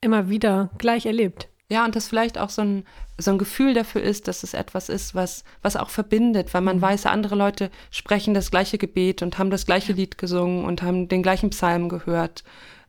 [0.00, 1.48] immer wieder gleich erlebt.
[1.68, 2.84] Ja, und das vielleicht auch so ein,
[3.18, 6.76] so ein Gefühl dafür ist, dass es etwas ist, was, was auch verbindet, weil man
[6.76, 6.82] mhm.
[6.82, 11.08] weiß, andere Leute sprechen das gleiche Gebet und haben das gleiche Lied gesungen und haben
[11.08, 12.44] den gleichen Psalm gehört.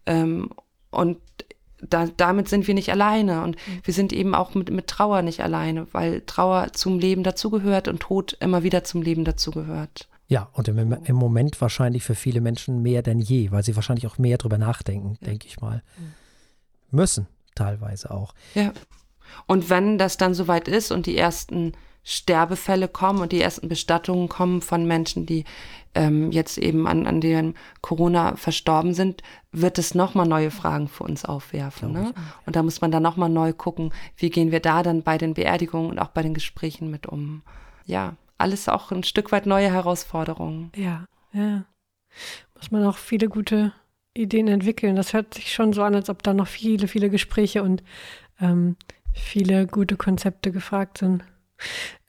[0.06, 0.52] Ähm,
[0.98, 1.18] und
[1.80, 3.82] da, damit sind wir nicht alleine und mhm.
[3.84, 8.00] wir sind eben auch mit, mit Trauer nicht alleine, weil Trauer zum Leben dazugehört und
[8.00, 10.08] Tod immer wieder zum Leben dazugehört.
[10.28, 14.08] Ja, und im, im, Moment wahrscheinlich für viele Menschen mehr denn je, weil sie wahrscheinlich
[14.08, 15.28] auch mehr drüber nachdenken, ja.
[15.28, 15.84] denke ich mal.
[15.98, 16.98] Mhm.
[16.98, 18.34] Müssen teilweise auch.
[18.56, 18.74] Ja.
[19.46, 21.74] Und wenn das dann soweit ist und die ersten
[22.10, 25.44] Sterbefälle kommen und die ersten Bestattungen kommen von Menschen, die
[25.94, 31.04] ähm, jetzt eben an, an dem Corona verstorben sind, wird es nochmal neue Fragen für
[31.04, 31.92] uns aufwerfen.
[31.92, 32.14] Ne?
[32.46, 35.34] Und da muss man dann nochmal neu gucken, wie gehen wir da dann bei den
[35.34, 37.42] Beerdigungen und auch bei den Gesprächen mit um.
[37.86, 40.72] Ja, alles auch ein Stück weit neue Herausforderungen.
[40.78, 41.66] Ja, ja.
[42.56, 43.74] Muss man auch viele gute
[44.14, 44.96] Ideen entwickeln.
[44.96, 47.84] Das hört sich schon so an, als ob da noch viele, viele Gespräche und
[48.40, 48.78] ähm,
[49.14, 51.26] viele gute Konzepte gefragt sind.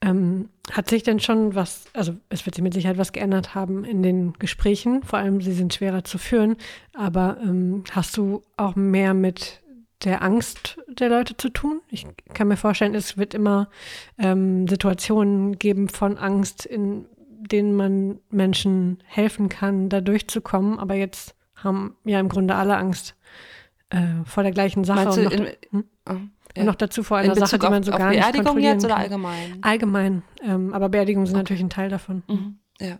[0.00, 3.84] Ähm, hat sich denn schon was, also es wird sich mit Sicherheit was geändert haben
[3.84, 6.56] in den Gesprächen, vor allem sie sind schwerer zu führen,
[6.94, 9.62] aber ähm, hast du auch mehr mit
[10.04, 11.80] der Angst der Leute zu tun?
[11.90, 13.68] Ich kann mir vorstellen, es wird immer
[14.18, 21.34] ähm, Situationen geben von Angst, in denen man Menschen helfen kann, da durchzukommen, aber jetzt
[21.56, 23.16] haben ja im Grunde alle Angst
[23.90, 25.04] äh, vor der gleichen Sache.
[25.04, 26.30] Meinst du, in, hm?
[26.56, 26.64] Ja.
[26.64, 28.96] noch dazu vor einer Sache, die man so auf, gar auf nicht Beerdigung jetzt oder
[28.96, 29.58] allgemein?
[29.62, 30.22] Allgemein.
[30.42, 31.42] Ähm, aber Beerdigungen sind okay.
[31.42, 32.22] natürlich ein Teil davon.
[32.26, 32.58] Mhm.
[32.80, 32.98] Ja.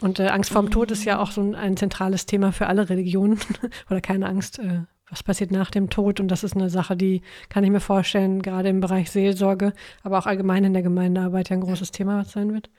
[0.00, 0.70] Und äh, Angst vorm mhm.
[0.70, 3.38] Tod ist ja auch so ein, ein, zentrales Thema für alle Religionen.
[3.90, 6.20] oder keine Angst, äh, was passiert nach dem Tod.
[6.20, 9.72] Und das ist eine Sache, die kann ich mir vorstellen, gerade im Bereich Seelsorge,
[10.02, 12.70] aber auch allgemein in der Gemeindearbeit ja ein großes Thema sein wird.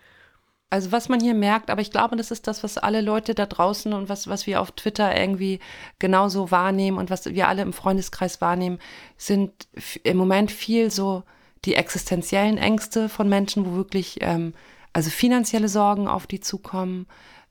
[0.71, 3.45] Also was man hier merkt, aber ich glaube, das ist das, was alle Leute da
[3.45, 5.59] draußen und was, was wir auf Twitter irgendwie
[5.99, 8.79] genauso wahrnehmen und was wir alle im Freundeskreis wahrnehmen,
[9.17, 9.51] sind
[10.03, 11.23] im Moment viel so
[11.65, 14.53] die existenziellen Ängste von Menschen, wo wirklich ähm,
[14.93, 17.05] also finanzielle Sorgen auf die zukommen.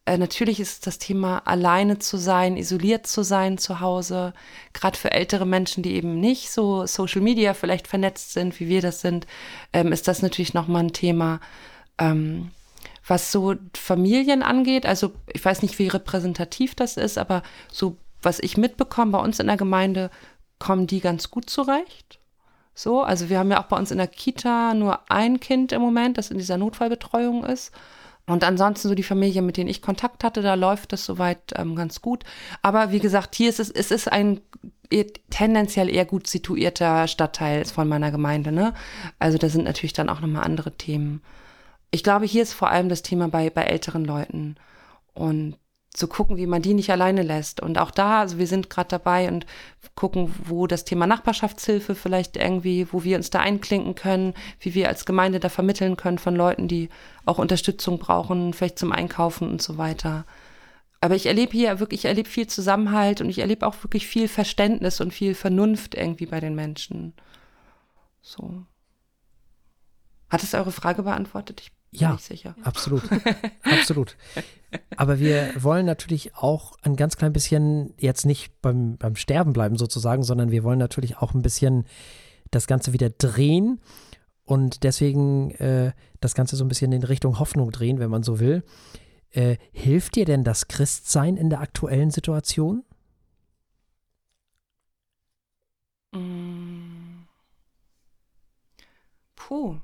[0.07, 4.33] Äh, natürlich ist das Thema alleine zu sein, isoliert zu sein zu Hause.
[4.73, 8.81] Gerade für ältere Menschen, die eben nicht so Social Media vielleicht vernetzt sind, wie wir
[8.81, 9.27] das sind,
[9.75, 11.39] ähm, ist das natürlich nochmal ein Thema.
[11.99, 12.51] Ähm,
[13.11, 18.39] was so Familien angeht, also ich weiß nicht, wie repräsentativ das ist, aber so was
[18.39, 20.11] ich mitbekomme, bei uns in der Gemeinde
[20.59, 22.19] kommen die ganz gut zurecht.
[22.75, 25.83] So, also wir haben ja auch bei uns in der Kita nur ein Kind im
[25.83, 27.73] Moment, das in dieser Notfallbetreuung ist.
[28.27, 31.75] Und ansonsten so die Familie, mit denen ich Kontakt hatte, da läuft es soweit ähm,
[31.75, 32.25] ganz gut.
[32.63, 34.41] Aber wie gesagt, hier ist es, es ist ein
[35.31, 38.53] tendenziell eher gut situierter Stadtteil von meiner Gemeinde.
[38.53, 38.75] Ne?
[39.19, 41.23] Also da sind natürlich dann auch nochmal andere Themen.
[41.91, 44.57] Ich glaube, hier ist vor allem das Thema bei, bei älteren Leuten.
[45.13, 45.57] Und
[45.93, 47.61] zu gucken, wie man die nicht alleine lässt.
[47.61, 49.45] Und auch da, also wir sind gerade dabei und
[49.97, 54.89] gucken, wo das Thema Nachbarschaftshilfe vielleicht irgendwie, wo wir uns da einklinken können, wie wir
[54.89, 56.91] als Gemeinde da vermitteln können von Leuten, die
[57.27, 60.27] auch Unterstützung brauchen, vielleicht zum Einkaufen und so weiter.
[61.01, 64.29] Aber ich erlebe hier wirklich, ich erlebe viel Zusammenhalt und ich erlebe auch wirklich viel
[64.29, 67.15] Verständnis und viel Vernunft irgendwie bei den Menschen.
[68.23, 68.65] So.
[70.29, 71.61] Hat es eure Frage beantwortet?
[71.63, 72.19] Ich ja,
[72.63, 73.03] absolut.
[73.63, 74.17] absolut.
[74.97, 79.77] Aber wir wollen natürlich auch ein ganz klein bisschen jetzt nicht beim, beim Sterben bleiben
[79.77, 81.85] sozusagen, sondern wir wollen natürlich auch ein bisschen
[82.51, 83.81] das Ganze wieder drehen
[84.45, 88.41] und deswegen äh, das Ganze so ein bisschen in Richtung Hoffnung drehen, wenn man so
[88.41, 88.63] will.
[89.31, 92.85] Äh, hilft dir denn das Christsein in der aktuellen Situation?
[96.13, 97.27] Mm.
[99.37, 99.81] Puh,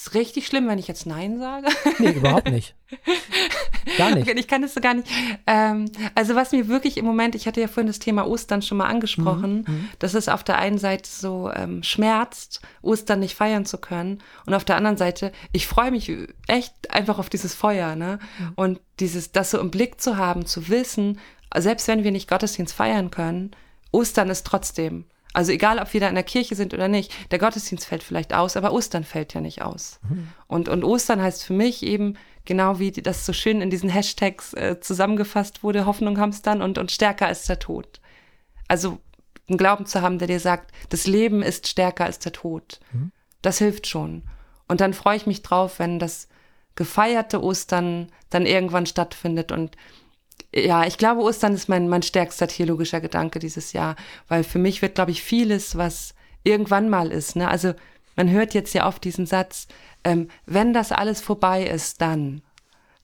[0.00, 1.68] ist richtig schlimm, wenn ich jetzt Nein sage.
[1.98, 2.74] Nee, überhaupt nicht.
[3.98, 4.28] Gar nicht.
[4.28, 5.08] Ich kann es so gar nicht.
[5.46, 8.78] Ähm, also was mir wirklich im Moment, ich hatte ja vorhin das Thema Ostern schon
[8.78, 9.74] mal angesprochen, mhm.
[9.74, 9.88] mhm.
[9.98, 14.22] dass es auf der einen Seite so ähm, schmerzt, Ostern nicht feiern zu können.
[14.46, 16.10] Und auf der anderen Seite, ich freue mich
[16.46, 18.18] echt einfach auf dieses Feuer, ne?
[18.38, 18.52] Mhm.
[18.56, 21.18] Und dieses, das so im Blick zu haben, zu wissen,
[21.56, 23.50] selbst wenn wir nicht Gottesdienst feiern können,
[23.92, 25.04] Ostern ist trotzdem.
[25.32, 28.34] Also egal, ob wir da in der Kirche sind oder nicht, der Gottesdienst fällt vielleicht
[28.34, 30.00] aus, aber Ostern fällt ja nicht aus.
[30.08, 30.28] Mhm.
[30.48, 34.54] Und, und Ostern heißt für mich eben, genau wie das so schön in diesen Hashtags
[34.54, 38.00] äh, zusammengefasst wurde, Hoffnung hamstern und, und stärker als der Tod.
[38.66, 38.98] Also
[39.48, 42.80] einen Glauben zu haben, der dir sagt, das Leben ist stärker als der Tod.
[42.92, 43.12] Mhm.
[43.42, 44.22] Das hilft schon.
[44.68, 46.28] Und dann freue ich mich drauf, wenn das
[46.74, 49.76] gefeierte Ostern dann irgendwann stattfindet und
[50.54, 53.96] ja, ich glaube, Ostern ist mein, mein stärkster theologischer Gedanke dieses Jahr,
[54.28, 57.36] weil für mich wird, glaube ich, vieles, was irgendwann mal ist.
[57.36, 57.48] Ne?
[57.48, 57.74] Also
[58.16, 59.68] man hört jetzt ja oft diesen Satz,
[60.04, 62.42] ähm, wenn das alles vorbei ist, dann.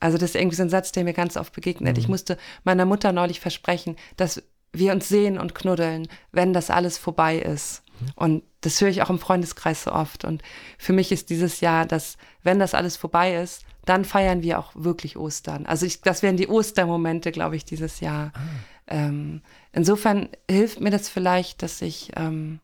[0.00, 1.96] Also das ist irgendwie so ein Satz, der mir ganz oft begegnet.
[1.96, 2.00] Mhm.
[2.00, 6.98] Ich musste meiner Mutter neulich versprechen, dass wir uns sehen und knuddeln, wenn das alles
[6.98, 7.82] vorbei ist.
[8.14, 10.24] Und das höre ich auch im Freundeskreis so oft.
[10.24, 10.42] Und
[10.78, 14.72] für mich ist dieses Jahr, dass wenn das alles vorbei ist, dann feiern wir auch
[14.74, 15.64] wirklich Ostern.
[15.66, 18.32] Also ich, das wären die Ostermomente, glaube ich, dieses Jahr.
[18.34, 18.40] Ah.
[18.88, 19.42] Ähm,
[19.72, 22.60] insofern hilft mir das vielleicht, dass ich, ähm,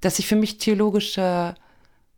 [0.00, 1.54] dass ich für mich theologische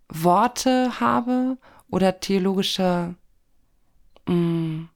[0.08, 1.56] Worte habe
[1.88, 3.14] oder theologische
[4.26, 4.88] mh, mm,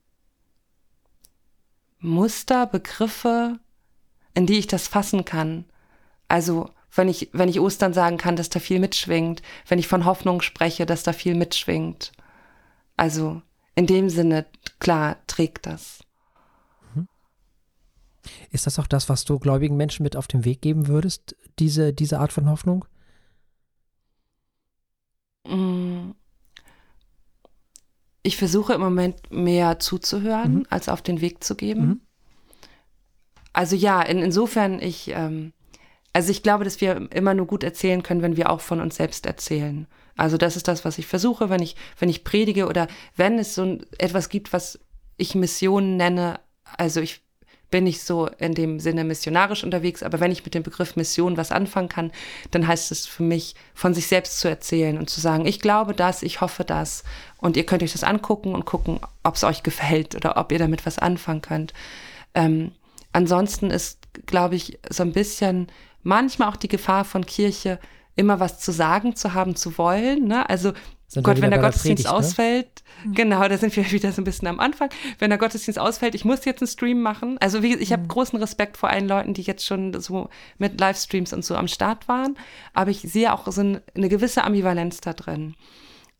[2.00, 3.58] Muster, Begriffe,
[4.34, 5.66] in die ich das fassen kann.
[6.28, 10.04] Also wenn ich, wenn ich Ostern sagen kann, dass da viel mitschwingt, wenn ich von
[10.04, 12.12] Hoffnung spreche, dass da viel mitschwingt.
[12.96, 13.42] Also
[13.74, 14.46] in dem Sinne,
[14.78, 16.00] klar, trägt das.
[16.94, 17.08] Mhm.
[18.50, 21.92] Ist das auch das, was du gläubigen Menschen mit auf den Weg geben würdest, diese,
[21.92, 22.84] diese Art von Hoffnung?
[25.46, 26.10] Mm.
[28.22, 30.66] Ich versuche im Moment mehr zuzuhören, mhm.
[30.68, 31.86] als auf den Weg zu geben.
[31.86, 32.00] Mhm.
[33.52, 35.54] Also ja, in, insofern, ich, ähm,
[36.12, 38.96] also ich glaube, dass wir immer nur gut erzählen können, wenn wir auch von uns
[38.96, 39.86] selbst erzählen.
[40.16, 43.54] Also das ist das, was ich versuche, wenn ich, wenn ich predige oder wenn es
[43.54, 44.78] so etwas gibt, was
[45.16, 46.40] ich Mission nenne.
[46.76, 47.22] Also ich
[47.70, 51.36] bin nicht so in dem Sinne missionarisch unterwegs, aber wenn ich mit dem Begriff Mission
[51.36, 52.10] was anfangen kann,
[52.50, 55.94] dann heißt es für mich, von sich selbst zu erzählen und zu sagen, ich glaube
[55.94, 57.04] das, ich hoffe das.
[57.38, 60.58] Und ihr könnt euch das angucken und gucken, ob es euch gefällt oder ob ihr
[60.58, 61.72] damit was anfangen könnt.
[62.34, 62.72] Ähm,
[63.12, 65.68] ansonsten ist, glaube ich, so ein bisschen
[66.02, 67.78] manchmal auch die Gefahr von Kirche,
[68.16, 70.26] immer was zu sagen zu haben zu wollen.
[70.26, 70.48] Ne?
[70.48, 70.72] Also
[71.10, 72.28] sind Gott, wenn der Gottesdienst der Predigt, ne?
[72.28, 73.12] ausfällt, ne?
[73.14, 74.90] genau, da sind wir wieder so ein bisschen am Anfang.
[75.18, 77.36] Wenn der Gottesdienst ausfällt, ich muss jetzt einen Stream machen.
[77.40, 78.08] Also wie, ich habe mhm.
[78.08, 80.28] großen Respekt vor allen Leuten, die jetzt schon so
[80.58, 82.38] mit Livestreams und so am Start waren.
[82.74, 85.56] Aber ich sehe auch so eine, eine gewisse Ambivalenz da drin.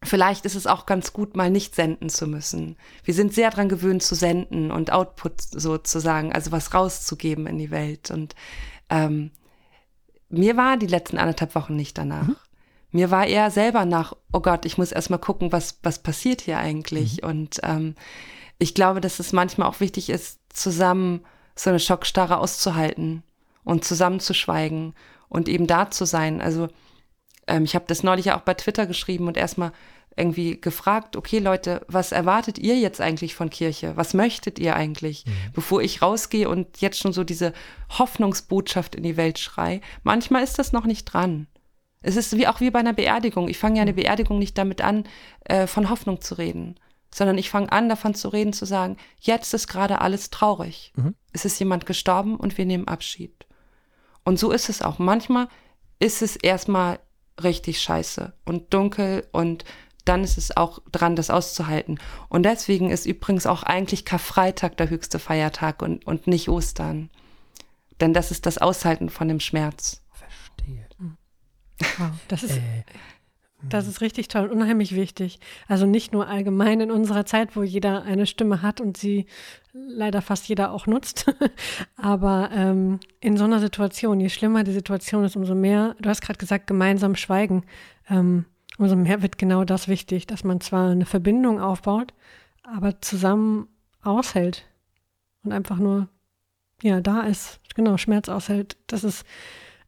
[0.02, 2.76] Vielleicht ist es auch ganz gut, mal nicht senden zu müssen.
[3.04, 7.70] Wir sind sehr dran gewöhnt zu senden und Output sozusagen, also was rauszugeben in die
[7.70, 8.10] Welt.
[8.10, 8.34] Und
[8.88, 9.30] ähm,
[10.30, 12.28] mir war die letzten anderthalb Wochen nicht danach.
[12.28, 12.36] Mhm.
[12.92, 16.58] Mir war eher selber nach, oh Gott, ich muss erstmal gucken, was, was passiert hier
[16.58, 17.22] eigentlich.
[17.22, 17.28] Mhm.
[17.28, 17.94] Und ähm,
[18.58, 21.24] ich glaube, dass es manchmal auch wichtig ist, zusammen
[21.54, 23.22] so eine Schockstarre auszuhalten
[23.64, 24.94] und zusammenzuschweigen
[25.28, 26.40] und eben da zu sein.
[26.40, 26.68] Also
[27.46, 29.72] ähm, ich habe das neulich auch bei Twitter geschrieben und erstmal
[30.20, 33.96] irgendwie gefragt, okay Leute, was erwartet ihr jetzt eigentlich von Kirche?
[33.96, 35.26] Was möchtet ihr eigentlich?
[35.26, 35.32] Mhm.
[35.52, 37.52] Bevor ich rausgehe und jetzt schon so diese
[37.98, 39.80] Hoffnungsbotschaft in die Welt schrei.
[40.02, 41.46] Manchmal ist das noch nicht dran.
[42.02, 43.48] Es ist wie auch wie bei einer Beerdigung.
[43.48, 43.96] Ich fange ja eine mhm.
[43.96, 45.04] Beerdigung nicht damit an,
[45.44, 46.78] äh, von Hoffnung zu reden,
[47.12, 50.92] sondern ich fange an, davon zu reden, zu sagen, jetzt ist gerade alles traurig.
[50.96, 51.14] Mhm.
[51.32, 53.46] Es ist jemand gestorben und wir nehmen Abschied.
[54.24, 54.98] Und so ist es auch.
[54.98, 55.48] Manchmal
[55.98, 57.00] ist es erstmal
[57.42, 59.64] richtig scheiße und dunkel und
[60.04, 61.98] dann ist es auch dran, das auszuhalten.
[62.28, 67.10] Und deswegen ist übrigens auch eigentlich Karfreitag der höchste Feiertag und, und nicht Ostern.
[68.00, 70.02] Denn das ist das Aushalten von dem Schmerz.
[70.12, 70.86] Verstehe.
[71.98, 72.58] Wow, das ist.
[72.58, 72.84] Äh.
[73.68, 75.38] Das ist richtig toll, unheimlich wichtig.
[75.68, 79.26] Also nicht nur allgemein in unserer Zeit, wo jeder eine Stimme hat und sie
[79.72, 81.26] leider fast jeder auch nutzt,
[81.96, 86.22] aber ähm, in so einer Situation, je schlimmer die Situation ist, umso mehr, du hast
[86.22, 87.64] gerade gesagt, gemeinsam schweigen.
[88.08, 88.46] Ähm,
[88.80, 92.14] umso mehr wird genau das wichtig, dass man zwar eine Verbindung aufbaut,
[92.62, 93.68] aber zusammen
[94.00, 94.66] aushält
[95.42, 96.08] und einfach nur,
[96.82, 98.78] ja, da ist, genau, Schmerz aushält.
[98.86, 99.26] Das ist,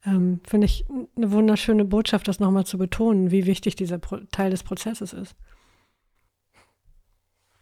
[0.05, 0.85] ähm, finde ich,
[1.17, 5.35] eine wunderschöne Botschaft, das nochmal zu betonen, wie wichtig dieser Pro Teil des Prozesses ist.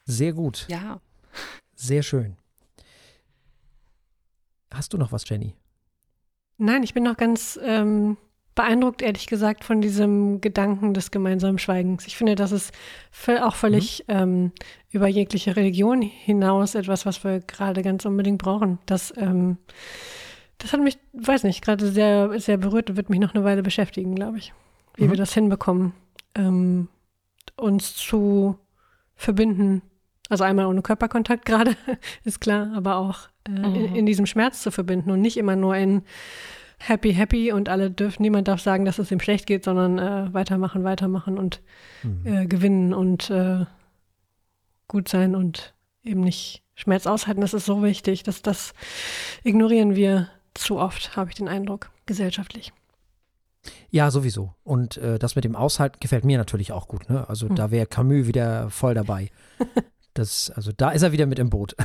[0.07, 0.67] Sehr gut.
[0.69, 1.01] Ja.
[1.77, 2.37] Sehr schön.
[4.75, 5.55] Hast du noch was, Jenny?
[6.59, 8.17] Nein, ich bin noch ganz ähm,
[8.55, 12.07] beeindruckt, ehrlich gesagt, von diesem Gedanken des gemeinsamen Schweigens.
[12.07, 12.73] Ich finde, das ist
[13.43, 14.15] auch völlig mhm.
[14.15, 14.53] ähm,
[14.91, 18.79] über jegliche Religion hinaus etwas, was wir gerade ganz unbedingt brauchen.
[18.87, 19.57] Das, ähm,
[20.59, 23.63] das hat mich, weiß nicht, gerade sehr, sehr berührt und wird mich noch eine Weile
[23.63, 24.53] beschäftigen, glaube ich,
[24.97, 25.11] wie mhm.
[25.11, 25.93] wir das hinbekommen,
[26.35, 26.89] ähm,
[27.57, 28.59] uns zu
[29.15, 29.83] verbinden.
[30.29, 31.77] Also einmal ohne Körperkontakt gerade,
[32.25, 33.75] ist klar, aber auch äh, mhm.
[33.75, 36.03] in, in diesem Schmerz zu verbinden und nicht immer nur in
[36.81, 40.33] happy, happy und alle dürfen, niemand darf sagen, dass es ihm schlecht geht, sondern äh,
[40.35, 41.61] weitermachen, weitermachen und
[42.03, 42.27] mhm.
[42.27, 43.67] äh, gewinnen und äh,
[44.89, 47.43] gut sein und eben nicht Schmerz aushalten.
[47.43, 48.73] Das ist so wichtig, dass das
[49.45, 52.73] ignorieren wir zu oft, habe ich den Eindruck, gesellschaftlich.
[53.91, 54.55] Ja, sowieso.
[54.65, 57.11] Und äh, das mit dem Aushalten gefällt mir natürlich auch gut.
[57.11, 57.29] Ne?
[57.29, 57.57] Also mhm.
[57.57, 59.31] da wäre Camus wieder voll dabei.
[60.15, 61.77] Das, also da ist er wieder mit im Boot.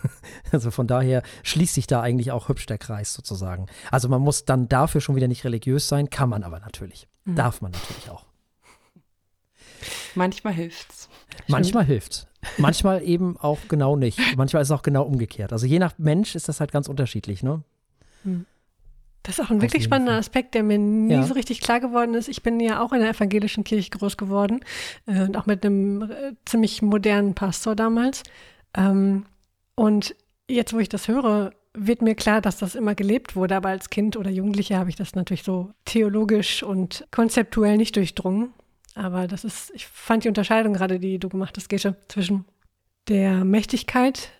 [0.52, 3.66] also von daher schließt sich da eigentlich auch hübsch der Kreis sozusagen.
[3.90, 7.08] Also man muss dann dafür schon wieder nicht religiös sein, kann man aber natürlich.
[7.24, 7.36] Mhm.
[7.36, 8.24] Darf man natürlich auch.
[10.14, 11.08] Manchmal hilft's.
[11.48, 12.26] Manchmal hilft's.
[12.58, 14.18] Manchmal eben auch genau nicht.
[14.36, 15.52] Manchmal ist es auch genau umgekehrt.
[15.52, 17.62] Also je nach Mensch ist das halt ganz unterschiedlich, ne?
[18.22, 18.46] Mhm.
[19.24, 20.18] Das ist auch ein wirklich spannender.
[20.18, 21.22] Aspekt, der mir nie ja.
[21.22, 22.28] so richtig klar geworden ist.
[22.28, 24.60] Ich bin ja auch in der evangelischen Kirche groß geworden
[25.06, 28.22] äh, und auch mit einem äh, ziemlich modernen Pastor damals.
[28.76, 29.24] Ähm,
[29.74, 30.14] und
[30.48, 33.88] jetzt, wo ich das höre, wird mir klar, dass das immer gelebt wurde, aber als
[33.88, 38.52] Kind oder Jugendliche habe ich das natürlich so theologisch und konzeptuell nicht durchdrungen.
[38.94, 42.44] Aber das ist, ich fand die Unterscheidung gerade, die du gemacht hast, Gesche, zwischen
[43.08, 44.30] der Mächtigkeit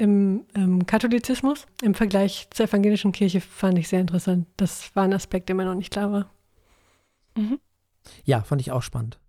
[0.00, 4.46] im ähm, Katholizismus im Vergleich zur evangelischen Kirche fand ich sehr interessant.
[4.56, 6.30] Das war ein Aspekt, der mir noch nicht klar war.
[7.36, 7.60] Mhm.
[8.24, 9.20] Ja, fand ich auch spannend.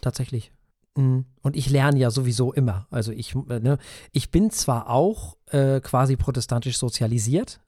[0.00, 0.50] Tatsächlich.
[0.96, 1.26] Mhm.
[1.42, 2.86] Und ich lerne ja sowieso immer.
[2.90, 3.78] Also ich, äh, ne,
[4.12, 7.60] ich bin zwar auch äh, quasi protestantisch sozialisiert,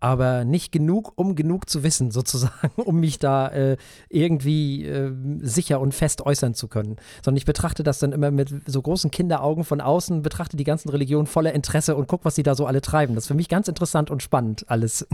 [0.00, 3.76] aber nicht genug, um genug zu wissen, sozusagen, um mich da äh,
[4.08, 6.96] irgendwie äh, sicher und fest äußern zu können.
[7.24, 10.88] Sondern ich betrachte das dann immer mit so großen Kinderaugen von außen, betrachte die ganzen
[10.88, 13.14] Religionen voller Interesse und gucke, was sie da so alle treiben.
[13.14, 15.06] Das ist für mich ganz interessant und spannend alles.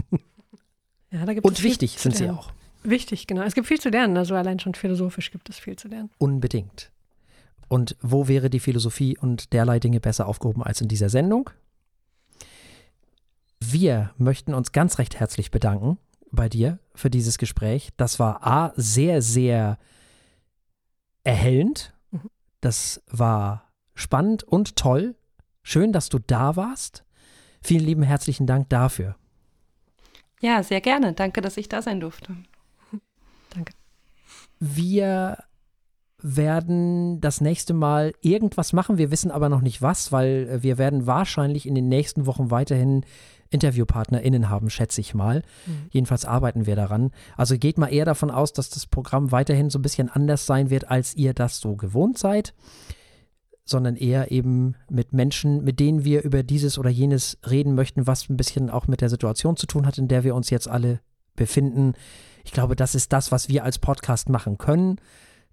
[1.11, 2.51] Ja, und wichtig sind sie auch.
[2.83, 3.43] Wichtig, genau.
[3.43, 6.09] Es gibt viel zu lernen, also allein schon philosophisch gibt es viel zu lernen.
[6.17, 6.91] Unbedingt.
[7.69, 11.49] Und wo wäre die Philosophie und derlei Dinge besser aufgehoben als in dieser Sendung?
[13.71, 15.97] Wir möchten uns ganz recht herzlich bedanken
[16.31, 17.91] bei dir für dieses Gespräch.
[17.95, 19.77] Das war A, sehr, sehr
[21.23, 21.93] erhellend.
[22.11, 22.29] Mhm.
[22.59, 25.15] Das war spannend und toll.
[25.61, 27.05] Schön, dass du da warst.
[27.61, 29.15] Vielen lieben herzlichen Dank dafür.
[30.41, 31.13] Ja, sehr gerne.
[31.13, 32.35] Danke, dass ich da sein durfte.
[33.51, 33.71] Danke.
[34.59, 35.37] Wir
[36.17, 38.97] werden das nächste Mal irgendwas machen.
[38.97, 43.05] Wir wissen aber noch nicht was, weil wir werden wahrscheinlich in den nächsten Wochen weiterhin
[43.53, 45.43] InterviewpartnerInnen haben, schätze ich mal.
[45.65, 45.87] Mhm.
[45.91, 47.11] Jedenfalls arbeiten wir daran.
[47.37, 50.69] Also geht mal eher davon aus, dass das Programm weiterhin so ein bisschen anders sein
[50.69, 52.53] wird, als ihr das so gewohnt seid,
[53.63, 58.29] sondern eher eben mit Menschen, mit denen wir über dieses oder jenes reden möchten, was
[58.29, 60.99] ein bisschen auch mit der Situation zu tun hat, in der wir uns jetzt alle
[61.35, 61.93] befinden.
[62.43, 64.97] Ich glaube, das ist das, was wir als Podcast machen können.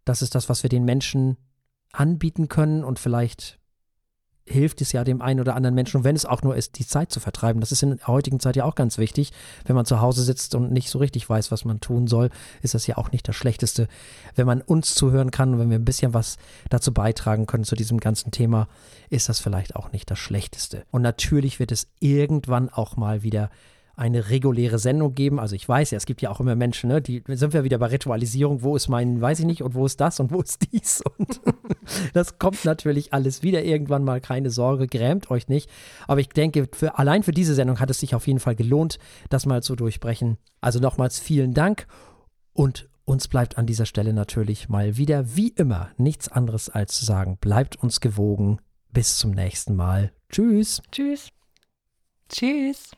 [0.05, 1.37] Das ist das, was wir den Menschen
[1.93, 3.60] anbieten können und vielleicht
[4.51, 7.13] hilft es ja dem einen oder anderen Menschen, wenn es auch nur ist, die Zeit
[7.13, 7.61] zu vertreiben.
[7.61, 9.33] Das ist in der heutigen Zeit ja auch ganz wichtig.
[9.65, 12.31] Wenn man zu Hause sitzt und nicht so richtig weiß, was man tun soll,
[12.63, 13.89] ist das ja auch nicht das Schlechteste.
[14.35, 16.37] Wenn man uns zuhören kann und wenn wir ein bisschen was
[16.69, 18.69] dazu beitragen können zu diesem ganzen Thema,
[19.09, 20.85] ist das vielleicht auch nicht das Schlechteste.
[20.91, 23.51] Und natürlich wird es irgendwann auch mal wieder
[24.01, 25.39] eine reguläre Sendung geben.
[25.39, 27.79] Also ich weiß ja, es gibt ja auch immer Menschen, ne, die sind wir wieder
[27.79, 30.73] bei Ritualisierung, wo ist mein, weiß ich nicht, und wo ist das und wo ist
[30.73, 31.03] dies.
[31.19, 31.41] Und
[32.15, 35.69] das kommt natürlich alles wieder irgendwann mal, keine Sorge, grämt euch nicht.
[36.07, 38.99] Aber ich denke, für, allein für diese Sendung hat es sich auf jeden Fall gelohnt,
[39.29, 40.39] das mal zu durchbrechen.
[40.63, 41.87] Also nochmals vielen Dank
[42.55, 47.05] und uns bleibt an dieser Stelle natürlich mal wieder, wie immer, nichts anderes als zu
[47.05, 48.61] sagen, bleibt uns gewogen.
[48.93, 50.13] Bis zum nächsten Mal.
[50.31, 50.81] Tschüss.
[50.91, 51.29] Tschüss.
[52.31, 52.93] Tschüss.